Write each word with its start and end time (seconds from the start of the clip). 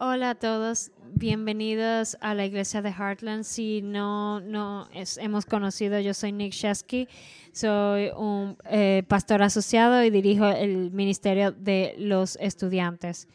Hola 0.00 0.30
a 0.30 0.34
todos, 0.34 0.90
bienvenidos 1.14 2.16
a 2.20 2.34
la 2.34 2.44
iglesia 2.44 2.82
de 2.82 2.90
Heartland. 2.90 3.44
Si 3.44 3.80
no, 3.80 4.40
no 4.40 4.88
hemos 4.92 5.46
conocido, 5.46 6.00
yo 6.00 6.14
soy 6.14 6.32
Nick 6.32 6.52
Shesky, 6.52 7.06
soy 7.52 8.10
un 8.16 8.56
eh, 8.64 9.04
pastor 9.06 9.44
asociado 9.44 10.02
y 10.02 10.10
dirijo 10.10 10.48
el 10.48 10.90
ministerio 10.90 11.52
de 11.52 11.94
los 11.96 12.36
estudiantes. 12.40 13.28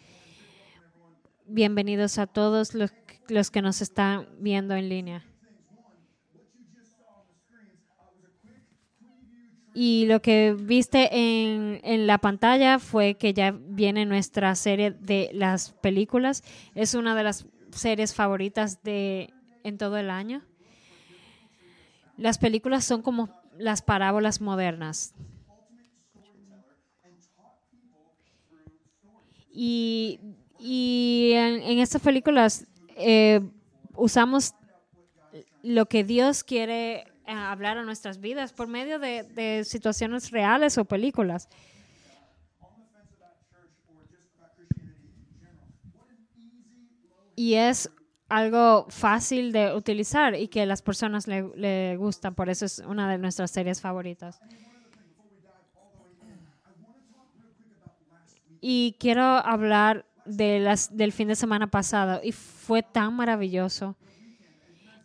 Bienvenidos 1.45 2.17
a 2.17 2.27
todos 2.27 2.73
los, 2.73 2.91
los 3.29 3.51
que 3.51 3.61
nos 3.61 3.81
están 3.81 4.27
viendo 4.39 4.75
en 4.75 4.89
línea. 4.89 5.28
Y 9.73 10.05
lo 10.07 10.21
que 10.21 10.55
viste 10.59 11.09
en, 11.11 11.79
en 11.83 12.07
la 12.07 12.17
pantalla 12.17 12.79
fue 12.79 13.15
que 13.15 13.33
ya 13.33 13.51
viene 13.51 14.05
nuestra 14.05 14.55
serie 14.55 14.91
de 14.91 15.29
las 15.33 15.71
películas. 15.73 16.43
Es 16.75 16.95
una 16.95 17.15
de 17.15 17.23
las 17.23 17.45
series 17.71 18.15
favoritas 18.15 18.81
de 18.83 19.31
en 19.63 19.77
todo 19.77 19.97
el 19.97 20.09
año. 20.09 20.41
Las 22.17 22.37
películas 22.37 22.83
son 22.83 23.01
como 23.01 23.29
las 23.57 23.81
parábolas 23.81 24.41
modernas. 24.41 25.13
Y, 29.51 30.19
y 30.59 31.31
en, 31.33 31.61
en 31.61 31.79
estas 31.79 32.01
películas 32.01 32.65
eh, 32.95 33.41
usamos 33.95 34.53
lo 35.61 35.85
que 35.87 36.03
Dios 36.03 36.43
quiere 36.43 37.08
hablar 37.37 37.77
a 37.77 37.83
nuestras 37.83 38.19
vidas 38.19 38.53
por 38.53 38.67
medio 38.67 38.99
de, 38.99 39.23
de 39.23 39.63
situaciones 39.65 40.31
reales 40.31 40.77
o 40.77 40.85
películas. 40.85 41.47
Y 47.35 47.53
es 47.55 47.89
algo 48.27 48.85
fácil 48.89 49.51
de 49.51 49.73
utilizar 49.73 50.35
y 50.35 50.47
que 50.49 50.65
las 50.65 50.81
personas 50.81 51.27
le, 51.27 51.49
le 51.55 51.95
gustan, 51.97 52.35
por 52.35 52.49
eso 52.49 52.65
es 52.65 52.79
una 52.79 53.09
de 53.09 53.17
nuestras 53.17 53.49
series 53.51 53.81
favoritas. 53.81 54.39
Y 58.61 58.95
quiero 58.99 59.23
hablar 59.23 60.05
de 60.25 60.59
las, 60.59 60.95
del 60.95 61.11
fin 61.11 61.29
de 61.29 61.35
semana 61.35 61.67
pasado 61.67 62.19
y 62.23 62.31
fue 62.33 62.83
tan 62.83 63.15
maravilloso. 63.15 63.95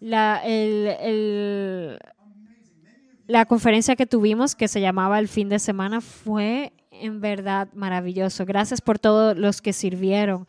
La, 0.00 0.42
el, 0.44 0.88
el- 1.00 1.98
la 3.26 3.46
conferencia 3.46 3.96
que 3.96 4.06
tuvimos, 4.06 4.54
que 4.54 4.68
se 4.68 4.80
llamaba 4.80 5.18
El 5.18 5.28
fin 5.28 5.48
de 5.48 5.58
semana, 5.58 6.00
fue 6.00 6.72
en 6.90 7.20
verdad 7.20 7.68
maravilloso. 7.74 8.44
Gracias 8.44 8.80
por 8.80 8.98
todos 8.98 9.36
los 9.36 9.62
que 9.62 9.72
sirvieron. 9.72 10.46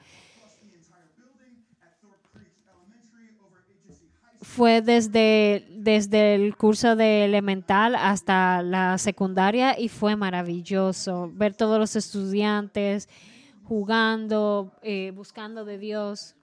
Fue 4.41 4.81
desde, 4.81 5.67
desde 5.71 6.35
el 6.35 6.55
curso 6.55 6.95
de 6.95 7.25
elemental 7.25 7.95
hasta 7.95 8.61
la 8.61 8.97
secundaria 8.97 9.77
y 9.77 9.89
fue 9.89 10.15
maravilloso 10.15 11.29
ver 11.33 11.55
todos 11.55 11.77
los 11.77 11.95
estudiantes 11.95 13.09
jugando, 13.63 14.71
eh, 14.81 15.11
buscando 15.13 15.65
de 15.65 15.77
Dios. 15.77 16.35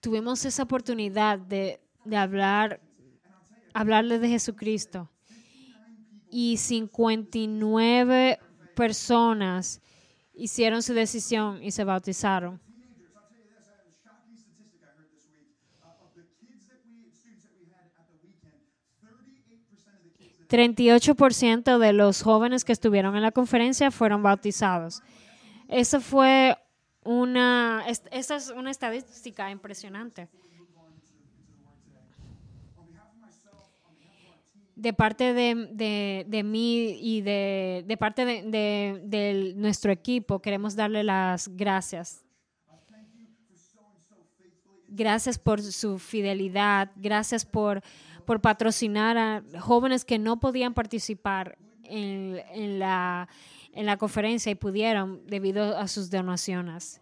Tuvimos 0.00 0.44
esa 0.44 0.62
oportunidad 0.62 1.38
de, 1.38 1.80
de 2.04 2.16
hablar, 2.16 2.80
hablarle 3.72 4.18
de 4.18 4.28
Jesucristo. 4.28 5.10
Y 6.30 6.56
59 6.58 8.38
personas 8.74 9.80
hicieron 10.32 10.82
su 10.82 10.94
decisión 10.94 11.62
y 11.62 11.70
se 11.70 11.84
bautizaron. 11.84 12.60
38% 20.50 21.78
de 21.78 21.92
los 21.92 22.22
jóvenes 22.22 22.64
que 22.64 22.72
estuvieron 22.72 23.14
en 23.14 23.22
la 23.22 23.30
conferencia 23.30 23.90
fueron 23.92 24.22
bautizados. 24.22 25.00
Eso 25.68 26.00
fue 26.00 26.58
una, 27.04 27.84
es- 27.88 28.02
esa 28.10 28.36
es 28.36 28.50
una 28.50 28.70
estadística 28.70 29.50
impresionante. 29.50 30.28
De 34.76 34.94
parte 34.94 35.34
de, 35.34 35.68
de- 35.72 36.24
de 36.26 36.42
mí 36.42 36.96
y 37.00 37.20
de, 37.20 37.84
de 37.86 37.96
parte 37.98 38.24
de, 38.24 39.52
nuestro 39.56 39.92
equipo, 39.92 40.40
queremos 40.40 40.74
darle 40.74 41.04
las 41.04 41.48
gracias. 41.54 42.24
Gracias 44.88 45.38
por 45.38 45.62
su 45.62 45.98
fidelidad, 45.98 46.90
gracias 46.96 47.44
por, 47.44 47.82
por 48.24 48.40
patrocinar 48.40 49.16
a 49.18 49.42
jóvenes 49.60 50.04
que 50.04 50.18
no 50.18 50.40
podían 50.40 50.74
participar 50.74 51.58
en, 51.90 52.42
en 52.52 52.78
la, 52.78 53.28
en 53.72 53.86
la 53.86 53.96
conferencia 53.96 54.50
y 54.50 54.54
pudieron 54.54 55.26
debido 55.26 55.76
a 55.76 55.88
sus 55.88 56.10
donaciones. 56.10 57.00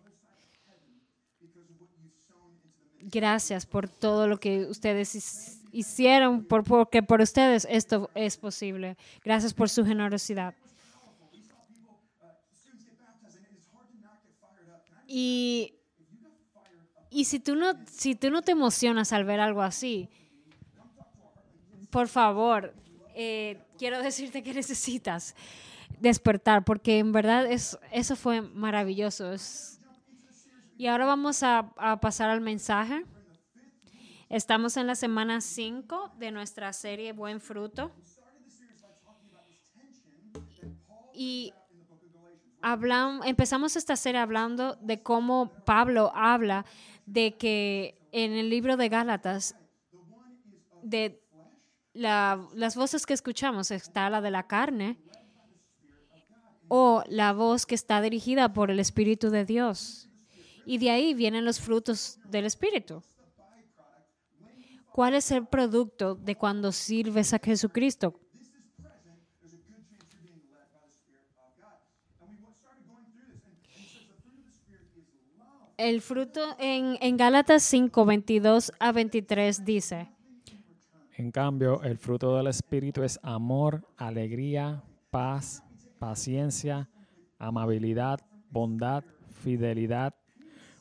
Gracias 3.01 3.65
por 3.65 3.89
todo 3.89 4.27
lo 4.27 4.39
que 4.39 4.67
ustedes 4.67 5.61
hicieron, 5.73 6.45
por, 6.45 6.65
porque 6.65 7.03
por 7.03 7.21
ustedes 7.21 7.67
esto 7.71 8.11
es 8.15 8.37
posible. 8.37 8.97
Gracias 9.25 9.55
por 9.55 9.69
su 9.69 9.85
generosidad. 9.85 10.55
Y, 15.07 15.75
y 17.09 17.25
si, 17.25 17.41
tú 17.41 17.57
no, 17.57 17.73
si 17.87 18.15
tú 18.15 18.31
no 18.31 18.43
te 18.43 18.53
emocionas 18.53 19.15
al 19.15 19.25
ver 19.25 19.41
algo 19.41 19.63
así, 19.63 20.11
por 21.91 22.09
favor, 22.09 22.75
eh, 23.15 23.59
quiero 23.79 24.03
decirte 24.03 24.43
que 24.43 24.53
necesitas 24.53 25.35
despertar, 26.01 26.65
porque 26.65 26.99
en 26.99 27.13
verdad 27.13 27.47
es, 27.51 27.79
eso 27.93 28.17
fue 28.17 28.43
maravilloso. 28.43 29.33
Es- 29.33 29.81
y 30.77 30.87
ahora 30.87 31.07
vamos 31.07 31.43
a, 31.43 31.73
a 31.77 31.99
pasar 32.01 32.31
al 32.31 32.41
mensaje. 32.41 33.05
Estamos 34.29 34.77
en 34.77 34.87
la 34.87 34.95
semana 34.95 35.41
5 35.41 36.13
de 36.19 36.31
nuestra 36.31 36.73
serie 36.73 37.13
Buen 37.13 37.41
Fruto. 37.41 37.91
Y 41.13 41.53
hablam- 42.63 43.23
empezamos 43.25 43.75
esta 43.77 43.97
serie 43.97 44.21
hablando 44.21 44.77
de 44.77 45.03
cómo 45.03 45.51
Pablo 45.65 46.13
habla 46.15 46.65
de 47.07 47.37
que 47.37 47.99
en 48.13 48.33
el 48.33 48.49
libro 48.51 48.77
de 48.77 48.89
Gálatas, 48.89 49.57
de 50.83 51.21
la- 51.99 52.49
las 52.55 52.77
voces 52.77 53.05
que 53.07 53.15
escuchamos, 53.15 53.71
está 53.71 54.09
la 54.11 54.21
de 54.21 54.31
la 54.31 54.47
carne 54.47 54.99
o 56.69 57.03
la 57.09 57.33
voz 57.33 57.67
que 57.67 57.75
está 57.75 58.01
dirigida 58.01 58.53
por 58.53 58.71
el 58.71 58.79
Espíritu 58.81 59.31
de 59.31 59.45
Dios. 59.45 60.09
Y 60.67 60.79
de 60.79 60.91
ahí 60.91 61.15
vienen 61.15 61.45
los 61.45 61.61
frutos 61.61 62.19
del 62.25 62.45
Espíritu. 62.45 63.03
¿Cuál 64.93 65.15
es 65.15 65.31
el 65.31 65.47
producto 65.47 66.15
de 66.15 66.35
cuando 66.37 66.73
sirves 66.73 67.33
a 67.33 67.39
Jesucristo? 67.39 68.15
El 75.77 76.01
fruto 76.03 76.41
en, 76.59 76.99
en 77.01 77.17
Gálatas 77.17 77.63
5, 77.63 78.05
22 78.05 78.73
a 78.81 78.91
23 78.93 79.65
dice, 79.65 80.09
En 81.19 81.33
cambio, 81.33 81.83
el 81.83 81.99
fruto 81.99 82.37
del 82.37 82.47
Espíritu 82.47 83.03
es 83.03 83.19
amor, 83.25 83.85
alegría, 83.97 84.85
paz, 85.11 85.65
paciencia, 85.99 86.89
amabilidad, 87.41 88.21
bondad, 88.53 89.03
fidelidad, 89.43 90.15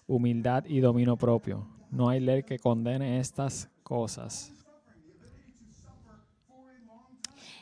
humildad 0.06 0.64
y 0.68 0.80
dominio 0.80 1.18
propio. 1.18 1.68
No 1.90 2.10
hay 2.10 2.20
ley 2.20 2.44
que 2.44 2.60
condene 2.60 3.20
estas 3.20 3.68
cosas. 3.82 4.54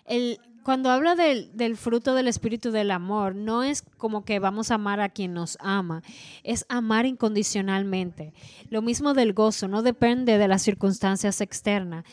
el, 0.05 0.37
cuando 0.63 0.89
habla 0.89 1.15
del, 1.15 1.55
del 1.55 1.77
fruto 1.77 2.13
del 2.13 2.27
espíritu 2.27 2.71
del 2.71 2.91
amor, 2.91 3.35
no 3.35 3.63
es 3.63 3.83
como 3.83 4.25
que 4.25 4.39
vamos 4.39 4.69
a 4.69 4.75
amar 4.75 4.99
a 4.99 5.07
quien 5.07 5.33
nos 5.33 5.57
ama, 5.61 6.03
es 6.43 6.65
amar 6.67 7.05
incondicionalmente. 7.05 8.33
Lo 8.69 8.81
mismo 8.81 9.13
del 9.13 9.31
gozo, 9.31 9.69
no 9.69 9.81
depende 9.81 10.37
de 10.37 10.47
las 10.49 10.61
circunstancias 10.61 11.39
externas. 11.39 12.03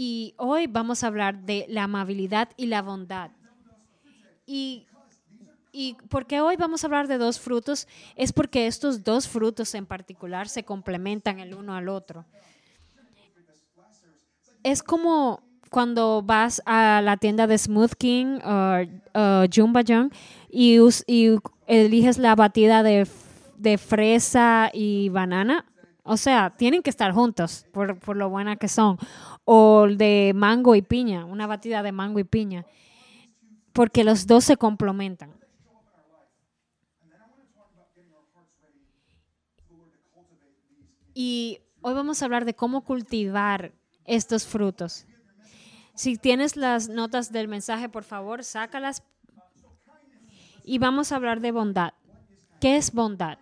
Y 0.00 0.32
hoy 0.36 0.68
vamos 0.68 1.02
a 1.02 1.08
hablar 1.08 1.40
de 1.40 1.66
la 1.68 1.82
amabilidad 1.82 2.50
y 2.56 2.66
la 2.66 2.82
bondad. 2.82 3.32
Y, 4.46 4.86
y 5.72 5.96
por 6.08 6.24
qué 6.24 6.40
hoy 6.40 6.54
vamos 6.54 6.84
a 6.84 6.86
hablar 6.86 7.08
de 7.08 7.18
dos 7.18 7.40
frutos, 7.40 7.88
es 8.14 8.32
porque 8.32 8.68
estos 8.68 9.02
dos 9.02 9.26
frutos 9.26 9.74
en 9.74 9.86
particular 9.86 10.48
se 10.48 10.62
complementan 10.62 11.40
el 11.40 11.52
uno 11.52 11.74
al 11.74 11.88
otro. 11.88 12.24
Es 14.62 14.84
como 14.84 15.42
cuando 15.68 16.22
vas 16.22 16.62
a 16.64 17.00
la 17.02 17.16
tienda 17.16 17.48
de 17.48 17.58
Smooth 17.58 17.94
King 17.94 18.38
o 18.44 18.82
uh, 19.16 19.48
Jumba 19.52 19.82
y, 20.48 20.78
y 21.08 21.38
eliges 21.66 22.18
la 22.18 22.36
batida 22.36 22.84
de, 22.84 23.04
de 23.56 23.78
fresa 23.78 24.70
y 24.72 25.08
banana, 25.08 25.64
o 26.08 26.16
sea, 26.16 26.54
tienen 26.56 26.82
que 26.82 26.88
estar 26.88 27.12
juntos 27.12 27.66
por, 27.70 27.98
por 27.98 28.16
lo 28.16 28.30
buena 28.30 28.56
que 28.56 28.68
son. 28.68 28.96
O 29.50 29.86
de 29.88 30.32
mango 30.34 30.74
y 30.74 30.82
piña, 30.82 31.24
una 31.24 31.46
batida 31.46 31.82
de 31.82 31.90
mango 31.90 32.18
y 32.18 32.24
piña, 32.24 32.66
porque 33.72 34.04
los 34.04 34.26
dos 34.26 34.44
se 34.44 34.58
complementan. 34.58 35.32
Y 41.14 41.60
hoy 41.80 41.94
vamos 41.94 42.20
a 42.20 42.26
hablar 42.26 42.44
de 42.44 42.52
cómo 42.52 42.84
cultivar 42.84 43.72
estos 44.04 44.46
frutos. 44.46 45.06
Si 45.94 46.18
tienes 46.18 46.58
las 46.58 46.90
notas 46.90 47.32
del 47.32 47.48
mensaje, 47.48 47.88
por 47.88 48.04
favor, 48.04 48.44
sácalas. 48.44 49.02
Y 50.62 50.76
vamos 50.76 51.10
a 51.10 51.16
hablar 51.16 51.40
de 51.40 51.52
bondad. 51.52 51.94
¿Qué 52.60 52.76
es 52.76 52.92
bondad? 52.92 53.38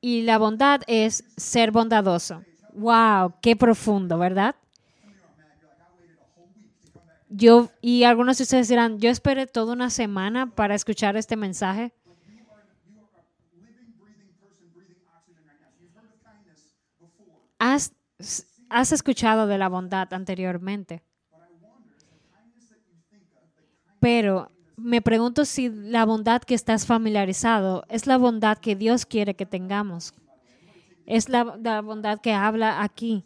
Y 0.00 0.22
la 0.22 0.38
bondad 0.38 0.80
es 0.86 1.24
ser 1.36 1.70
bondadoso. 1.70 2.42
¡Wow! 2.72 3.34
¡Qué 3.40 3.56
profundo, 3.56 4.18
¿verdad? 4.18 4.54
Yo, 7.28 7.70
y 7.80 8.04
algunos 8.04 8.38
de 8.38 8.42
ustedes 8.44 8.68
dirán, 8.68 8.98
yo 8.98 9.08
esperé 9.08 9.46
toda 9.46 9.72
una 9.72 9.88
semana 9.90 10.50
para 10.54 10.74
escuchar 10.74 11.16
este 11.16 11.36
mensaje. 11.36 11.92
has, 17.62 17.92
has 18.68 18.92
escuchado 18.92 19.46
de 19.46 19.56
la 19.56 19.68
bondad 19.68 20.12
anteriormente. 20.12 21.02
Pero 24.00 24.50
me 24.76 25.00
pregunto 25.00 25.44
si 25.44 25.68
la 25.68 26.04
bondad 26.04 26.42
que 26.42 26.54
estás 26.54 26.86
familiarizado 26.86 27.84
es 27.88 28.08
la 28.08 28.18
bondad 28.18 28.58
que 28.58 28.74
Dios 28.74 29.06
quiere 29.06 29.36
que 29.36 29.46
tengamos. 29.46 30.12
Es 31.06 31.28
la, 31.28 31.42
bondad 31.82 32.20
que 32.20 32.32
habla 32.32 32.82
aquí 32.82 33.24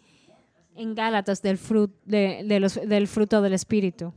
en 0.75 0.95
Gálatas 0.95 1.43
del, 1.43 1.59
frut- 1.59 1.93
de- 2.05 2.43
de 2.47 2.61
los- 2.61 2.75
del 2.75 3.07
fruto 3.09 3.43
del 3.43 3.53
Espíritu. 3.53 4.13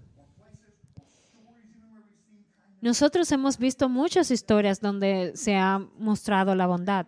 Nosotros 2.81 3.29
hemos 3.33 3.57
visto 3.57 3.89
muchas 3.89 4.31
historias 4.31 4.79
donde 4.79 5.33
se 5.35 5.55
ha 5.57 5.79
mostrado 5.97 6.55
la 6.55 6.65
bondad. 6.65 7.05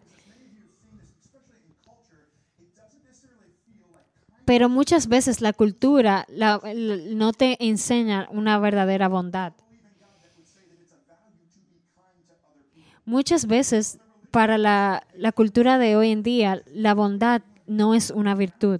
Pero 4.43 4.67
muchas 4.67 5.07
veces 5.07 5.39
la 5.39 5.53
cultura 5.53 6.25
no 6.29 7.31
te 7.31 7.57
enseña 7.65 8.27
una 8.31 8.59
verdadera 8.59 9.07
bondad. 9.07 9.53
Muchas 13.05 13.45
veces 13.45 13.99
para 14.31 14.57
la, 14.57 15.05
la 15.13 15.31
cultura 15.33 15.77
de 15.77 15.95
hoy 15.95 16.09
en 16.09 16.23
día 16.23 16.63
la 16.73 16.93
bondad 16.93 17.41
no 17.67 17.93
es 17.93 18.09
una 18.09 18.33
virtud. 18.33 18.79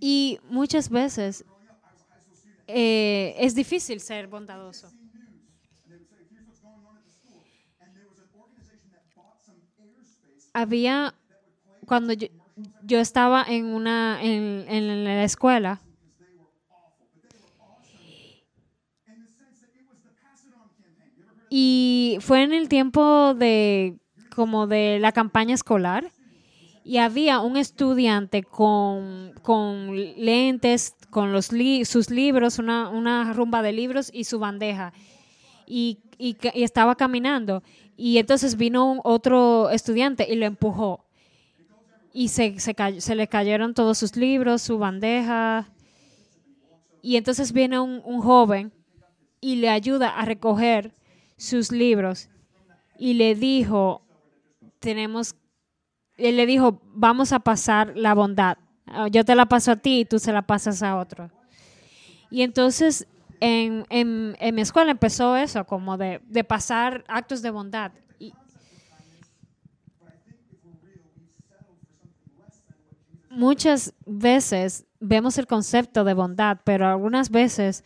Y 0.00 0.38
muchas 0.48 0.90
veces 0.90 1.44
eh, 2.68 3.34
es 3.38 3.54
difícil 3.54 4.00
ser 4.00 4.28
bondadoso. 4.28 4.92
Había, 10.52 11.14
cuando 11.84 12.12
yo, 12.12 12.28
yo 12.82 12.98
estaba 12.98 13.44
en, 13.48 13.66
una, 13.66 14.22
en, 14.22 14.66
en 14.68 15.04
la 15.04 15.24
escuela, 15.24 15.80
y 21.50 22.18
fue 22.20 22.42
en 22.42 22.52
el 22.52 22.68
tiempo 22.68 23.34
de 23.34 23.96
como 24.34 24.66
de 24.66 24.98
la 25.00 25.12
campaña 25.12 25.54
escolar 25.54 26.12
y 26.88 26.96
había 26.96 27.40
un 27.40 27.58
estudiante 27.58 28.42
con, 28.42 29.34
con 29.42 29.94
lentes, 29.94 30.94
con 31.10 31.34
los 31.34 31.50
sus 31.84 32.08
libros, 32.08 32.58
una, 32.58 32.88
una 32.88 33.32
rumba 33.34 33.60
de 33.60 33.72
libros 33.72 34.10
y 34.10 34.24
su 34.24 34.38
bandeja. 34.38 34.94
Y, 35.66 35.98
y 36.16 36.38
estaba 36.54 36.94
caminando. 36.94 37.62
Y 37.94 38.16
entonces 38.16 38.56
vino 38.56 39.00
otro 39.04 39.68
estudiante 39.68 40.26
y 40.30 40.36
lo 40.36 40.46
empujó. 40.46 41.04
Y 42.14 42.28
se, 42.28 42.58
se, 42.58 43.14
le 43.14 43.28
cayeron 43.28 43.74
todos 43.74 43.98
sus 43.98 44.16
libros, 44.16 44.62
su 44.62 44.78
bandeja. 44.78 45.68
Y 47.02 47.16
entonces 47.16 47.52
viene 47.52 47.78
un 47.78 48.20
joven 48.22 48.72
y 49.42 49.56
le 49.56 49.68
ayuda 49.68 50.08
a 50.08 50.24
recoger 50.24 50.94
sus 51.38 51.72
libros. 51.72 52.28
Y 52.98 53.14
le 53.14 53.34
dijo, 53.34 54.02
tenemos 54.80 55.34
él 56.18 56.36
le 56.36 56.46
dijo, 56.46 56.82
vamos 56.92 57.32
a 57.32 57.38
pasar 57.38 57.92
la 57.96 58.12
bondad. 58.12 58.58
Ah, 58.86 59.06
Yo 59.08 59.24
te 59.24 59.34
la 59.36 59.46
paso 59.46 59.70
a 59.70 59.76
ti 59.76 60.00
y 60.00 60.04
tú 60.04 60.18
se 60.18 60.32
la 60.32 60.42
pasas 60.42 60.82
a 60.82 60.96
otro. 60.96 61.30
Y 62.28 62.42
entonces 62.42 63.06
en, 63.40 63.86
en- 63.88 64.36
en 64.40 64.54
mi 64.54 64.60
escuela 64.62 64.90
empezó 64.90 65.36
eso, 65.36 65.64
como 65.64 65.96
de, 65.96 66.20
de 66.26 66.42
pasar 66.42 67.04
actos 67.06 67.40
de 67.40 67.50
bondad. 67.50 67.92
Muchas 73.30 73.94
veces 74.06 74.86
vemos 75.00 75.38
el 75.38 75.46
concepto 75.46 76.02
de 76.04 76.14
bondad, 76.14 76.58
pero 76.64 76.86
algunas 76.88 77.30
veces 77.30 77.84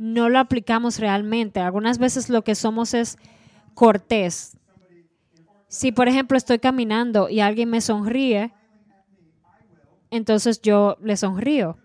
no 0.00 0.30
lo 0.30 0.38
aplicamos 0.38 0.98
realmente. 0.98 1.60
Algunas 1.60 1.98
veces 1.98 2.30
lo 2.30 2.42
que 2.42 2.54
somos 2.54 2.94
es 2.94 3.18
cortés. 3.74 4.56
Si, 5.68 5.92
por 5.92 6.08
ejemplo, 6.08 6.38
estoy 6.38 6.58
caminando 6.58 7.28
y 7.28 7.40
alguien 7.40 7.68
me 7.68 7.82
sonríe, 7.82 8.50
entonces 10.10 10.62
yo 10.62 10.96
le 11.02 11.18
sonrío. 11.18 11.76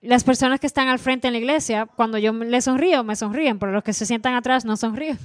Las 0.00 0.22
personas 0.22 0.60
que 0.60 0.68
están 0.68 0.86
al 0.86 1.00
frente 1.00 1.26
en 1.26 1.32
la 1.32 1.40
iglesia, 1.40 1.86
cuando 1.86 2.18
yo 2.18 2.32
les 2.32 2.66
sonrío, 2.66 3.02
me 3.02 3.16
sonríen, 3.16 3.58
pero 3.58 3.72
los 3.72 3.82
que 3.82 3.92
se 3.92 4.06
sientan 4.06 4.34
atrás 4.34 4.64
no 4.64 4.76
sonríen. 4.76 5.18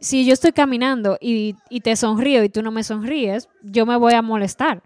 Si 0.00 0.24
yo 0.24 0.32
estoy 0.32 0.52
caminando 0.52 1.18
y, 1.20 1.56
y 1.68 1.80
te 1.82 1.94
sonrío 1.94 2.42
y 2.42 2.48
tú 2.48 2.62
no 2.62 2.70
me 2.70 2.82
sonríes, 2.82 3.50
yo 3.62 3.84
me 3.84 3.96
voy 3.96 4.14
a 4.14 4.22
molestar. 4.22 4.82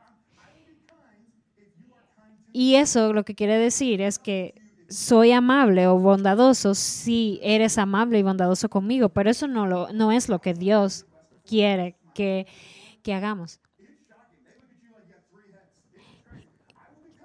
Y 2.60 2.74
eso 2.74 3.12
lo 3.12 3.24
que 3.24 3.36
quiere 3.36 3.56
decir 3.56 4.00
es 4.00 4.18
que 4.18 4.52
soy 4.88 5.30
amable 5.30 5.86
o 5.86 5.96
bondadoso 5.96 6.74
si 6.74 7.38
eres 7.40 7.78
amable 7.78 8.18
y 8.18 8.24
bondadoso 8.24 8.68
conmigo, 8.68 9.10
pero 9.10 9.30
eso 9.30 9.46
no, 9.46 9.68
lo, 9.68 9.92
no 9.92 10.10
es 10.10 10.28
lo 10.28 10.40
que 10.40 10.54
Dios 10.54 11.06
quiere 11.46 11.94
que, 12.16 12.48
hagamos. 13.14 13.60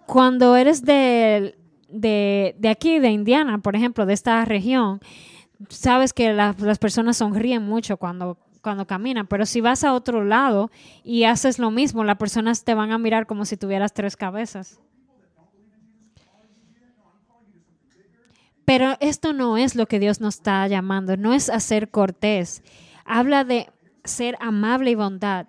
Cuando 0.05 0.55
eres 0.55 0.85
de, 0.85 1.55
aquí, 2.69 2.99
de 2.99 3.09
Indiana, 3.09 3.57
por 3.57 3.75
ejemplo, 3.75 4.05
de 4.05 4.13
esta 4.13 4.45
región, 4.45 4.99
sabes 5.67 6.13
que 6.13 6.31
la- 6.31 6.55
las 6.59 6.77
personas 6.77 7.17
sonríen 7.17 7.63
mucho 7.63 7.97
cuando, 7.97 8.37
cuando 8.61 8.85
caminan, 8.85 9.25
pero 9.25 9.47
si 9.47 9.61
vas 9.61 9.83
a 9.83 9.95
otro 9.95 10.23
lado 10.23 10.69
y 11.03 11.23
haces 11.23 11.57
lo 11.57 11.71
mismo, 11.71 12.03
las 12.03 12.17
personas 12.17 12.63
te 12.63 12.75
van 12.75 12.91
a 12.91 12.99
mirar 12.99 13.25
como 13.25 13.45
si 13.45 13.57
tuvieras 13.57 13.95
tres 13.95 14.15
cabezas. 14.15 14.79
Pero 18.65 18.96
esto 19.00 19.34
no 19.34 19.58
es 19.58 19.75
lo 19.75 19.88
que 19.88 20.00
Dios 20.00 20.22
nos 20.22 20.36
está 20.36 20.67
llamando, 20.67 21.17
no 21.17 21.34
es 21.34 21.50
hacer 21.50 21.89
cortés. 21.89 22.63
Habla 23.05 23.43
de 23.43 23.70
ser 24.03 24.38
amable 24.39 24.91
y 24.91 24.96
bondad. 24.96 25.48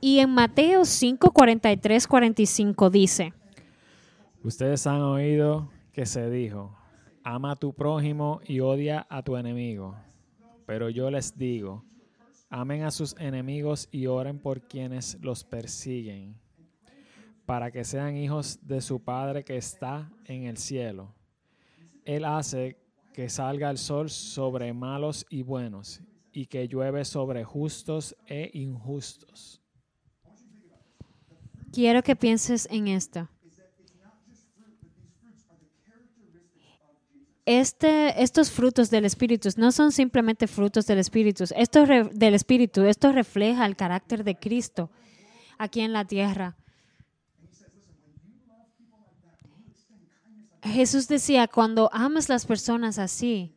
Y 0.00 0.18
en 0.18 0.30
Mateo 0.30 0.84
5, 0.84 1.30
43, 1.30 2.06
45 2.06 2.90
dice, 2.90 3.32
Ustedes 4.42 4.86
han 4.88 5.00
oído 5.00 5.70
que 5.92 6.04
se 6.04 6.28
dijo, 6.28 6.76
ama 7.22 7.52
a 7.52 7.56
tu 7.56 7.72
prójimo 7.72 8.40
y 8.44 8.58
odia 8.58 9.06
a 9.08 9.22
tu 9.22 9.36
enemigo. 9.36 9.94
Pero 10.66 10.90
yo 10.90 11.10
les 11.10 11.38
digo, 11.38 11.84
amen 12.50 12.82
a 12.82 12.90
sus 12.90 13.14
enemigos 13.18 13.88
y 13.92 14.06
oren 14.06 14.40
por 14.40 14.62
quienes 14.62 15.18
los 15.20 15.44
persiguen, 15.44 16.34
para 17.46 17.70
que 17.70 17.84
sean 17.84 18.16
hijos 18.16 18.58
de 18.66 18.80
su 18.80 19.04
Padre 19.04 19.44
que 19.44 19.56
está 19.56 20.10
en 20.24 20.44
el 20.44 20.56
cielo. 20.56 21.14
Él 22.04 22.24
hace 22.24 22.76
que 23.12 23.28
salga 23.28 23.70
el 23.70 23.78
sol 23.78 24.10
sobre 24.10 24.72
malos 24.72 25.26
y 25.30 25.42
buenos, 25.42 26.00
y 26.32 26.46
que 26.46 26.66
llueve 26.66 27.04
sobre 27.04 27.44
justos 27.44 28.16
e 28.26 28.50
injustos. 28.54 29.60
quiero 31.72 32.02
que 32.02 32.16
pienses 32.16 32.68
en 32.70 32.88
esto. 32.88 33.28
este, 37.44 38.22
estos 38.22 38.50
frutos 38.50 38.90
del 38.90 39.04
Espíritu 39.04 39.48
no 39.56 39.72
son 39.72 39.92
simplemente 39.92 40.46
frutos 40.46 40.86
del 40.86 40.98
Espíritu. 40.98 41.44
Esto 41.56 41.86
del 41.86 42.34
Espíritu, 42.34 42.82
esto 42.82 43.12
refleja 43.12 43.66
el 43.66 43.76
carácter 43.76 44.24
de 44.24 44.36
Cristo 44.36 44.90
aquí 45.58 45.80
en 45.80 45.92
la 45.92 46.04
tierra. 46.04 46.56
Jesús 50.62 51.08
decía, 51.08 51.48
cuando 51.48 51.90
amas 51.92 52.28
las 52.28 52.46
personas 52.46 52.98
así, 52.98 53.52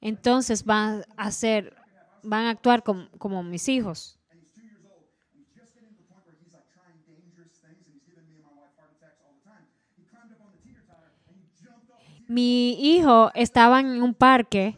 entonces 0.00 0.64
van 0.64 1.04
a 1.16 1.30
ser, 1.30 1.74
van 2.22 2.46
a 2.46 2.50
actuar 2.50 2.82
como, 2.82 3.08
como 3.18 3.42
mis 3.42 3.68
hijos. 3.68 4.18
Mi 12.28 12.72
hijo 12.94 13.30
estaba 13.34 13.78
en 13.78 14.02
un 14.02 14.12
parque 14.12 14.76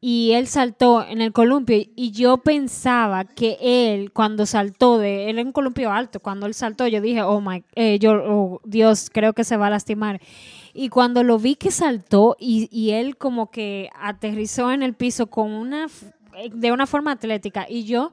y 0.00 0.32
él 0.32 0.46
saltó 0.46 1.04
en 1.04 1.20
el 1.20 1.32
columpio 1.32 1.76
y 1.96 2.12
yo 2.12 2.38
pensaba 2.38 3.24
que 3.24 3.58
él 3.60 4.12
cuando 4.12 4.46
saltó 4.46 4.98
de 4.98 5.28
él 5.28 5.40
en 5.40 5.48
un 5.48 5.52
columpio 5.52 5.90
alto 5.90 6.20
cuando 6.20 6.46
él 6.46 6.54
saltó 6.54 6.86
yo 6.86 7.00
dije 7.00 7.22
oh 7.22 7.40
my 7.40 7.64
eh, 7.74 7.98
yo 7.98 8.12
oh, 8.12 8.60
Dios 8.64 9.10
creo 9.12 9.32
que 9.32 9.42
se 9.42 9.56
va 9.56 9.66
a 9.66 9.70
lastimar 9.70 10.20
y 10.74 10.88
cuando 10.88 11.22
lo 11.22 11.38
vi 11.38 11.56
que 11.56 11.70
saltó 11.70 12.36
y, 12.38 12.90
él 12.90 13.16
como 13.16 13.50
que 13.50 13.90
aterrizó 13.94 14.72
en 14.72 14.82
el 14.82 14.94
piso 14.94 15.28
con 15.28 15.50
una 15.52 15.86
de 16.52 16.72
una 16.72 16.86
forma 16.86 17.12
atlética 17.12 17.66
y 17.68 17.84
yo 17.84 18.12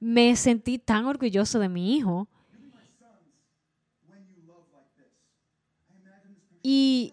me 0.00 0.34
sentí 0.36 0.78
tan 0.78 1.04
orgulloso 1.04 1.58
de 1.58 1.68
mi 1.68 1.96
hijo 1.96 2.26
y 6.62 7.12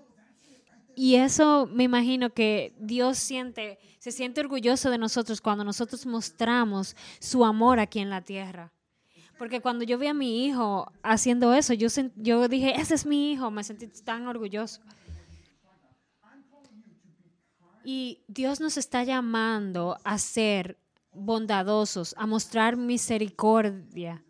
y 0.99 1.15
eso 1.15 1.65
me 1.71 1.85
imagino 1.85 2.31
que 2.31 2.73
Dios 2.77 3.17
siente, 3.17 3.79
se 3.99 4.11
siente 4.11 4.41
orgulloso 4.41 4.89
de 4.89 4.97
nosotros 4.97 5.39
cuando 5.39 5.63
nosotros 5.63 6.05
mostramos 6.05 6.93
su 7.21 7.45
amor 7.45 7.79
aquí 7.79 7.99
en 7.99 8.09
la 8.09 8.21
tierra. 8.21 8.73
Porque 9.39 9.61
cuando 9.61 9.85
yo 9.85 9.97
vi 9.97 10.07
a 10.07 10.13
mi 10.13 10.45
hijo 10.45 10.91
haciendo 11.01 11.53
eso, 11.53 11.73
yo, 11.73 11.87
sen- 11.87 12.11
yo 12.17 12.47
dije, 12.49 12.79
ese 12.79 12.93
es 12.93 13.05
mi 13.05 13.31
hijo, 13.31 13.49
me 13.49 13.63
sentí 13.63 13.87
tan 14.03 14.27
orgulloso. 14.27 14.81
Y 17.85 18.19
Dios 18.27 18.59
nos 18.59 18.77
está 18.77 19.03
llamando 19.05 19.97
a 20.03 20.17
ser 20.19 20.77
bondadosos, 21.13 22.13
a 22.17 22.27
mostrar 22.27 22.75
misericordia. 22.75 24.23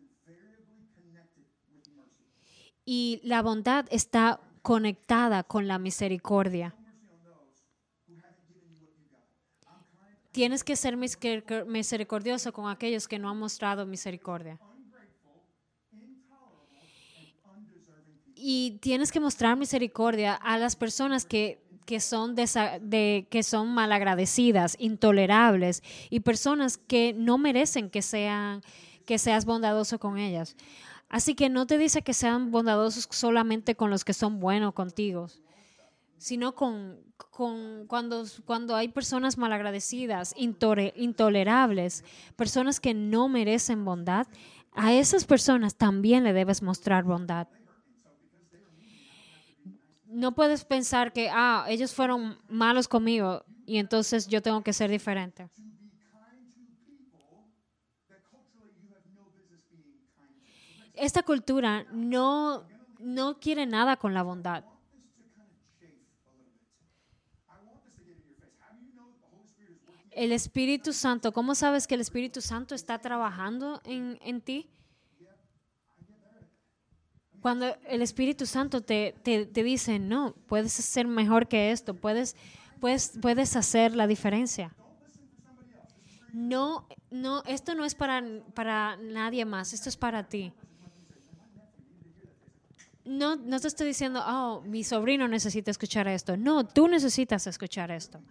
Y 2.85 3.19
la 3.23 3.41
bondad 3.41 3.85
está 3.89 4.39
conectada 4.61 5.43
con 5.43 5.67
la 5.67 5.79
misericordia. 5.79 6.75
Tienes 10.31 10.63
que 10.63 10.75
ser 10.75 10.95
miseric- 10.97 11.65
misericordioso 11.65 12.53
con 12.53 12.69
aquellos 12.69 13.07
que 13.07 13.17
no 13.17 13.29
han 13.29 13.37
mostrado 13.37 13.85
misericordia. 13.87 14.59
Y 18.41 18.79
tienes 18.79 19.11
que 19.11 19.19
mostrar 19.19 19.57
misericordia 19.57 20.33
a 20.33 20.57
las 20.57 20.77
personas 20.77 21.25
que, 21.25 21.61
que, 21.85 21.99
son, 21.99 22.35
de, 22.35 23.27
que 23.29 23.43
son 23.43 23.73
malagradecidas, 23.73 24.77
intolerables 24.79 25.83
y 26.09 26.21
personas 26.21 26.77
que 26.77 27.13
no 27.13 27.37
merecen 27.37 27.89
que, 27.89 28.01
sean, 28.01 28.61
que 29.05 29.17
seas 29.17 29.43
bondadoso 29.43 29.99
con 29.99 30.17
ellas. 30.17 30.55
Así 31.09 31.35
que 31.35 31.49
no 31.49 31.67
te 31.67 31.77
dice 31.77 32.01
que 32.01 32.13
sean 32.13 32.49
bondadosos 32.49 33.09
solamente 33.11 33.75
con 33.75 33.89
los 33.89 34.05
que 34.05 34.13
son 34.13 34.39
buenos 34.39 34.73
contigo, 34.73 35.27
sino 36.17 36.55
con, 36.55 36.97
con 37.31 37.87
cuando, 37.87 38.23
cuando 38.45 38.73
hay 38.75 38.87
personas 38.87 39.37
malagradecidas, 39.37 40.33
intore- 40.37 40.93
intolerables, 40.95 42.05
personas 42.37 42.79
que 42.79 42.93
no 42.93 43.27
merecen 43.27 43.83
bondad, 43.83 44.27
a 44.71 44.93
esas 44.93 45.25
personas 45.25 45.75
también 45.75 46.23
le 46.23 46.31
debes 46.31 46.61
mostrar 46.61 47.03
bondad. 47.03 47.47
No 50.09 50.33
puedes 50.33 50.65
pensar 50.65 51.13
que, 51.13 51.29
ah, 51.31 51.65
ellos 51.67 51.93
fueron 51.93 52.39
malos 52.49 52.87
conmigo 52.87 53.45
y 53.67 53.77
entonces 53.77 54.27
yo 54.27 54.41
tengo 54.41 54.63
que 54.63 54.73
ser 54.73 54.89
diferente. 54.89 55.47
Esta 60.95 61.21
cultura 61.21 61.85
no, 61.91 62.67
no 62.97 63.39
quiere 63.39 63.67
nada 63.67 63.97
con 63.97 64.15
la 64.15 64.23
bondad. 64.23 64.63
El 70.09 70.31
Espíritu 70.31 70.91
Santo, 70.91 71.31
¿cómo 71.31 71.53
sabes 71.53 71.85
que 71.85 71.93
el 71.93 72.01
Espíritu 72.01 72.41
Santo 72.41 72.73
está 72.73 72.97
trabajando 72.97 73.79
en, 73.85 74.17
en 74.23 74.41
ti? 74.41 74.71
Cuando 77.41 77.77
el 77.87 78.01
Espíritu 78.01 78.45
Santo 78.45 78.81
te, 78.81 79.15
te, 79.23 79.45
te 79.45 79.63
dice, 79.63 79.99
no, 79.99 80.33
puedes 80.47 80.73
ser 80.73 81.07
mejor 81.07 81.47
que 81.47 81.71
esto, 81.71 81.93
puedes, 81.93 82.35
puedes, 82.79 83.13
puedes 83.21 83.55
hacer 83.55 83.95
la 83.95 84.07
diferencia. 84.07 84.73
No, 86.33 86.87
no, 87.11 87.43
esto 87.45 87.75
no 87.75 87.85
es 87.85 87.95
para, 87.95 88.23
para 88.53 88.97
nadie 88.97 89.45
más, 89.45 89.73
esto 89.73 89.89
es 89.89 89.97
para 89.97 90.27
ti. 90.27 90.53
No, 93.05 93.35
no 93.37 93.59
te 93.59 93.67
estoy 93.67 93.87
diciendo, 93.87 94.21
oh, 94.25 94.61
mi 94.61 94.83
sobrino 94.83 95.27
necesita 95.27 95.71
escuchar 95.71 96.07
esto. 96.07 96.37
No, 96.37 96.65
tú 96.67 96.87
necesitas 96.87 97.47
escuchar 97.47 97.89
esto. 97.89 98.21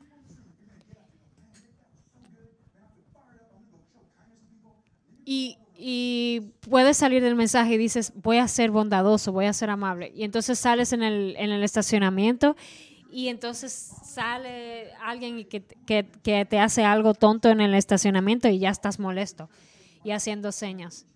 Y, 5.25 5.59
y 5.80 6.50
puedes 6.68 6.97
salir 6.97 7.23
del 7.23 7.37
mensaje 7.37 7.75
y 7.75 7.78
dices, 7.78 8.12
voy 8.16 8.38
a 8.38 8.49
ser 8.49 8.73
bondadoso, 8.73 9.30
voy 9.30 9.47
a 9.47 9.52
ser 9.52 9.70
amable. 9.70 10.11
Y 10.12 10.25
entonces 10.25 10.58
sales 10.58 10.92
en 10.92 11.04
el, 11.04 11.37
en 11.38 11.50
el 11.50 11.62
estacionamiento 11.62 12.56
y 13.12 13.28
entonces 13.28 13.73
sale 13.73 14.92
alguien 15.00 15.44
que, 15.47 15.62
que, 15.62 16.04
que 16.25 16.44
te 16.47 16.58
hace 16.58 16.85
algo 16.85 17.14
tonto 17.14 17.49
en 17.49 17.61
el 17.61 17.75
estacionamiento 17.75 18.49
y 18.49 18.58
ya 18.58 18.70
estás 18.70 18.99
molesto 18.99 19.49
y 20.02 20.11
haciendo 20.11 20.50
señas. 20.50 21.06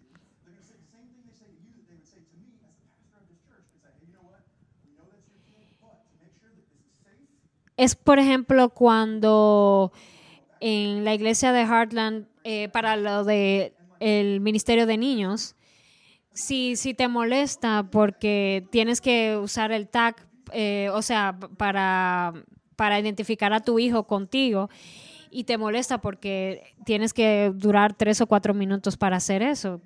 Es, 7.77 7.97
por 7.97 8.21
ejemplo, 8.21 8.69
cuando 8.69 9.91
en 10.61 11.05
la 11.05 11.15
iglesia 11.15 11.53
de 11.53 11.63
Heartland, 11.63 12.29
eh, 12.45 12.69
para 12.69 12.97
lo 12.97 13.25
de 13.25 13.75
el 14.03 14.41
ministerio 14.41 14.87
de 14.87 14.97
niños, 14.97 15.55
si, 16.33 16.77
si 16.77 16.95
te 16.95 17.09
molesta 17.09 17.89
porque 17.91 18.67
tienes 18.71 19.01
que 19.01 19.37
usar 19.37 19.73
el 19.73 19.89
tag, 19.89 20.17
eh, 20.53 20.89
o 20.93 21.03
sea, 21.03 21.39
para, 21.57 22.33
para 22.77 22.99
identificar 22.99 23.53
a 23.53 23.61
tu 23.61 23.79
hijo 23.79 24.05
contigo, 24.05 24.69
y 25.31 25.45
te 25.45 25.57
molesta 25.57 25.99
porque 25.99 26.75
tienes 26.85 27.15
que 27.15 27.53
durar 27.55 27.95
tres 27.95 28.21
o 28.21 28.27
cuatro 28.27 28.53
minutos 28.53 28.99
para 28.99 29.17
hacer 29.17 29.43
eso, 29.43 29.81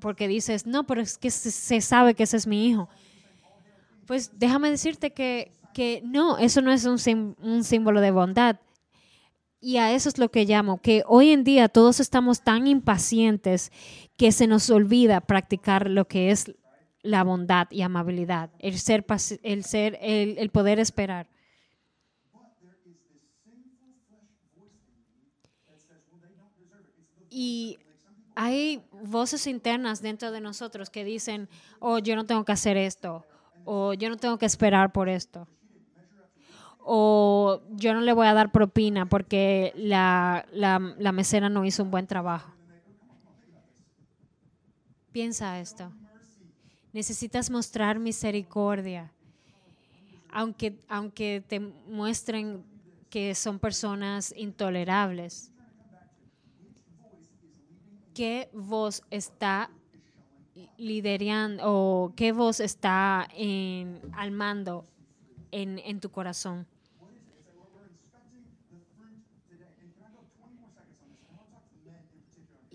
porque 0.00 0.26
dices, 0.26 0.66
no, 0.66 0.84
pero 0.86 1.00
es 1.00 1.18
que 1.18 1.30
se, 1.30 1.80
sabe 1.80 2.14
que 2.14 2.24
ese 2.24 2.36
es 2.36 2.46
mi 2.46 2.66
hijo. 2.66 2.88
Pues 4.06 4.32
déjame 4.38 4.70
decirte 4.70 5.12
que, 5.12 5.52
que 5.72 6.02
no, 6.04 6.38
eso 6.38 6.62
no 6.62 6.72
es 6.72 6.84
un, 6.84 7.36
un 7.40 7.64
símbolo 7.64 8.00
de 8.00 8.10
bondad. 8.10 8.56
Y 9.60 9.78
a 9.78 9.92
eso 9.92 10.08
es 10.08 10.18
lo 10.18 10.30
que 10.30 10.44
llamo, 10.44 10.80
que 10.80 11.02
hoy 11.06 11.30
en 11.30 11.42
día 11.42 11.68
todos 11.68 11.98
estamos 12.00 12.42
tan 12.42 12.66
impacientes 12.66 13.72
que 14.16 14.30
se 14.30 14.46
nos 14.46 14.68
olvida 14.70 15.20
practicar 15.20 15.88
lo 15.88 16.06
que 16.06 16.30
es 16.30 16.54
la 17.02 17.24
bondad 17.24 17.68
y 17.70 17.82
amabilidad, 17.82 18.50
el 18.58 18.78
ser, 18.78 19.06
el, 19.42 19.64
ser 19.64 19.98
el 20.00 20.50
poder 20.50 20.78
esperar. 20.78 21.28
Y 27.30 27.78
hay 28.34 28.82
voces 28.92 29.46
internas 29.46 30.02
dentro 30.02 30.32
de 30.32 30.40
nosotros 30.40 30.90
que 30.90 31.04
dicen, 31.04 31.48
oh, 31.80 31.98
yo 31.98 32.16
no 32.16 32.24
tengo 32.24 32.44
que 32.44 32.52
hacer 32.52 32.76
esto, 32.76 33.24
o 33.64 33.94
yo 33.94 34.10
no 34.10 34.16
tengo 34.16 34.38
que 34.38 34.46
esperar 34.46 34.92
por 34.92 35.08
esto 35.08 35.48
o 36.88 37.62
yo 37.72 37.92
no 37.94 38.00
le 38.00 38.12
voy 38.12 38.28
a 38.28 38.32
dar 38.32 38.52
propina 38.52 39.06
porque 39.06 39.72
la, 39.74 40.46
la, 40.52 40.78
mesera 41.12 41.48
no 41.48 41.64
hizo 41.64 41.82
un 41.82 41.90
buen 41.90 42.06
trabajo. 42.06 42.52
Piensa 45.10 45.58
esto. 45.58 45.90
Necesitas 46.92 47.50
mostrar 47.50 47.98
misericordia. 47.98 49.10
Aunque, 50.30 50.78
aunque 50.88 51.42
te 51.48 51.58
muestren 51.58 52.64
que 53.10 53.34
son 53.34 53.58
personas 53.58 54.32
intolerables. 54.36 55.50
¿Qué 58.14 58.48
voz 58.52 59.02
está 59.10 59.70
liderando 60.78 61.64
o 61.66 62.12
qué 62.14 62.30
voz 62.30 62.60
está 62.60 63.26
en, 63.34 64.00
al 64.12 64.30
mando 64.30 64.84
en, 65.50 65.80
en 65.80 65.98
tu 65.98 66.10
corazón? 66.10 66.66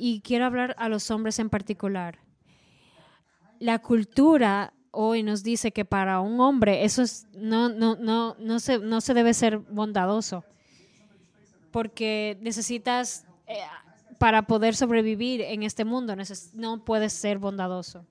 Y 0.03 0.21
quiero 0.21 0.45
hablar 0.45 0.73
a 0.79 0.89
los 0.89 1.11
hombres 1.11 1.37
en 1.37 1.51
particular. 1.51 2.17
La 3.59 3.77
cultura 3.77 4.73
hoy 4.89 5.21
nos 5.21 5.43
dice 5.43 5.71
que 5.71 5.85
para 5.85 6.21
un 6.21 6.39
hombre 6.39 6.83
eso 6.83 7.03
es, 7.03 7.27
no, 7.35 7.69
no, 7.69 7.95
no, 7.97 8.35
no, 8.39 8.59
se, 8.59 8.79
no 8.79 8.99
se 8.99 9.13
debe 9.13 9.35
ser 9.35 9.59
bondadoso, 9.59 10.43
porque 11.69 12.35
necesitas, 12.41 13.27
eh, 13.45 13.59
para 14.17 14.47
poder 14.47 14.75
sobrevivir 14.75 15.41
en 15.41 15.61
este 15.61 15.85
mundo, 15.85 16.15
no 16.55 16.83
puedes 16.83 17.13
ser 17.13 17.37
bondadoso. 17.37 18.03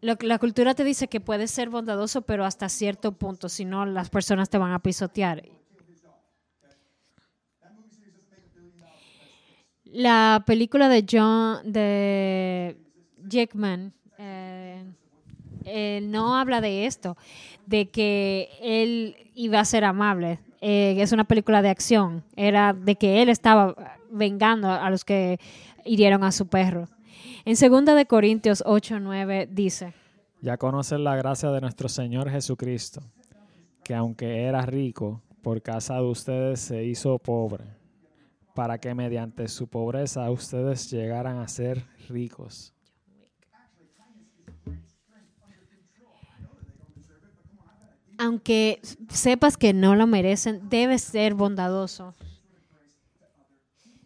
la 0.00 0.38
cultura 0.40 0.74
te 0.74 0.82
dice 0.82 1.06
que 1.06 1.20
puedes 1.20 1.52
ser 1.52 1.70
bondadoso, 1.70 2.22
pero 2.22 2.44
hasta 2.44 2.68
cierto 2.68 3.12
punto, 3.12 3.48
si 3.48 3.64
no, 3.64 3.86
las 3.86 4.10
personas 4.10 4.50
te 4.50 4.58
van 4.58 4.72
a 4.72 4.80
pisotear. 4.80 5.44
La 9.92 10.42
película 10.46 10.88
de 10.88 11.06
John, 11.10 11.60
de 11.64 12.76
Jackman, 13.28 13.92
eh, 15.66 16.00
no 16.02 16.36
habla 16.36 16.60
de 16.60 16.86
esto, 16.86 17.16
de 17.66 17.88
que 17.88 18.48
él 18.62 19.16
iba 19.34 19.58
a 19.58 19.64
ser 19.64 19.84
amable. 19.84 20.38
Eh, 20.60 20.96
es 20.98 21.12
una 21.12 21.24
película 21.24 21.60
de 21.60 21.68
acción. 21.68 22.22
Era 22.36 22.72
de 22.72 22.94
que 22.94 23.20
él 23.20 23.28
estaba 23.28 23.74
vengando 24.10 24.70
a 24.70 24.88
los 24.90 25.04
que 25.04 25.38
hirieron 25.84 26.22
a 26.22 26.30
su 26.30 26.46
perro. 26.46 26.88
En 27.44 27.54
2 27.54 27.96
de 27.96 28.06
Corintios 28.06 28.62
8, 28.64 29.00
9 29.00 29.48
dice, 29.50 29.92
Ya 30.40 30.56
conocen 30.56 31.02
la 31.04 31.16
gracia 31.16 31.50
de 31.50 31.60
nuestro 31.60 31.88
Señor 31.88 32.30
Jesucristo, 32.30 33.02
que 33.82 33.94
aunque 33.94 34.44
era 34.44 34.62
rico, 34.62 35.22
por 35.42 35.62
causa 35.62 35.94
de 35.94 36.02
ustedes 36.02 36.60
se 36.60 36.84
hizo 36.84 37.18
pobre, 37.18 37.64
para 38.56 38.78
que 38.78 38.94
mediante 38.94 39.48
su 39.48 39.68
pobreza 39.68 40.30
ustedes 40.30 40.90
llegaran 40.90 41.36
a 41.36 41.46
ser 41.46 41.84
ricos. 42.08 42.72
Aunque 48.16 48.80
sepas 49.10 49.58
que 49.58 49.74
no 49.74 49.94
lo 49.94 50.06
merecen, 50.06 50.70
debes 50.70 51.02
ser 51.02 51.34
bondadoso. 51.34 52.14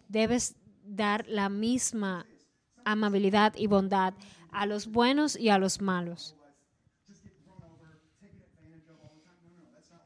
Debes 0.09 0.57
dar 0.85 1.25
la 1.29 1.49
misma 1.49 2.27
amabilidad 2.85 3.55
y 3.57 3.69
bondad 3.69 4.15
a 4.51 4.67
los 4.67 4.89
buenos 4.89 5.39
y 5.39 5.51
a 5.51 5.59
los 5.59 5.81
malos. 5.81 6.35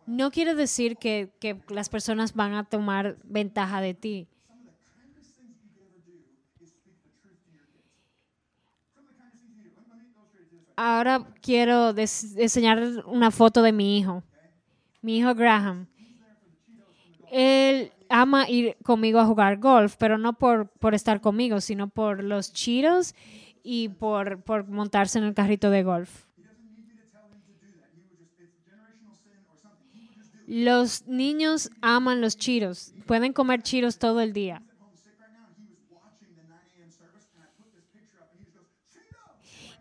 No 0.07 0.31
quiere 0.31 0.55
decir 0.55 0.99
que, 0.99 1.33
las 1.71 1.89
personas 1.89 2.35
van 2.35 2.53
a 2.53 2.65
tomar 2.65 3.17
ventaja 3.25 3.81
de 3.81 3.95
ti. 3.95 4.29
Ahora 10.77 11.27
quiero 11.41 11.91
enseñar 11.97 13.05
una 13.07 13.31
foto 13.31 13.63
de 13.63 13.73
mi 13.73 13.99
hijo, 13.99 14.23
mi 15.03 15.19
hijo 15.19 15.35
Graham. 15.35 15.87
Él 17.31 17.93
ama 18.09 18.49
ir 18.49 18.77
conmigo 18.83 19.19
a 19.19 19.27
jugar 19.27 19.59
golf, 19.59 19.97
pero 19.99 20.19
no 20.19 20.33
por, 20.33 20.69
por 20.69 20.95
estar 20.95 21.21
conmigo, 21.21 21.61
sino 21.61 21.89
por 21.89 22.23
los 22.23 22.53
chiros 22.53 23.15
y 23.63 23.89
por, 23.89 24.43
por 24.43 24.69
montarse 24.69 25.19
en 25.19 25.25
el 25.25 25.35
carrito 25.35 25.71
de 25.71 25.83
golf. 25.83 26.25
Los 30.47 31.07
niños 31.07 31.71
aman 31.81 32.21
los 32.21 32.37
chiros, 32.37 32.95
pueden 33.07 33.33
comer 33.33 33.63
chiros 33.63 33.99
todo 33.99 34.21
el 34.21 34.33
día. 34.33 34.63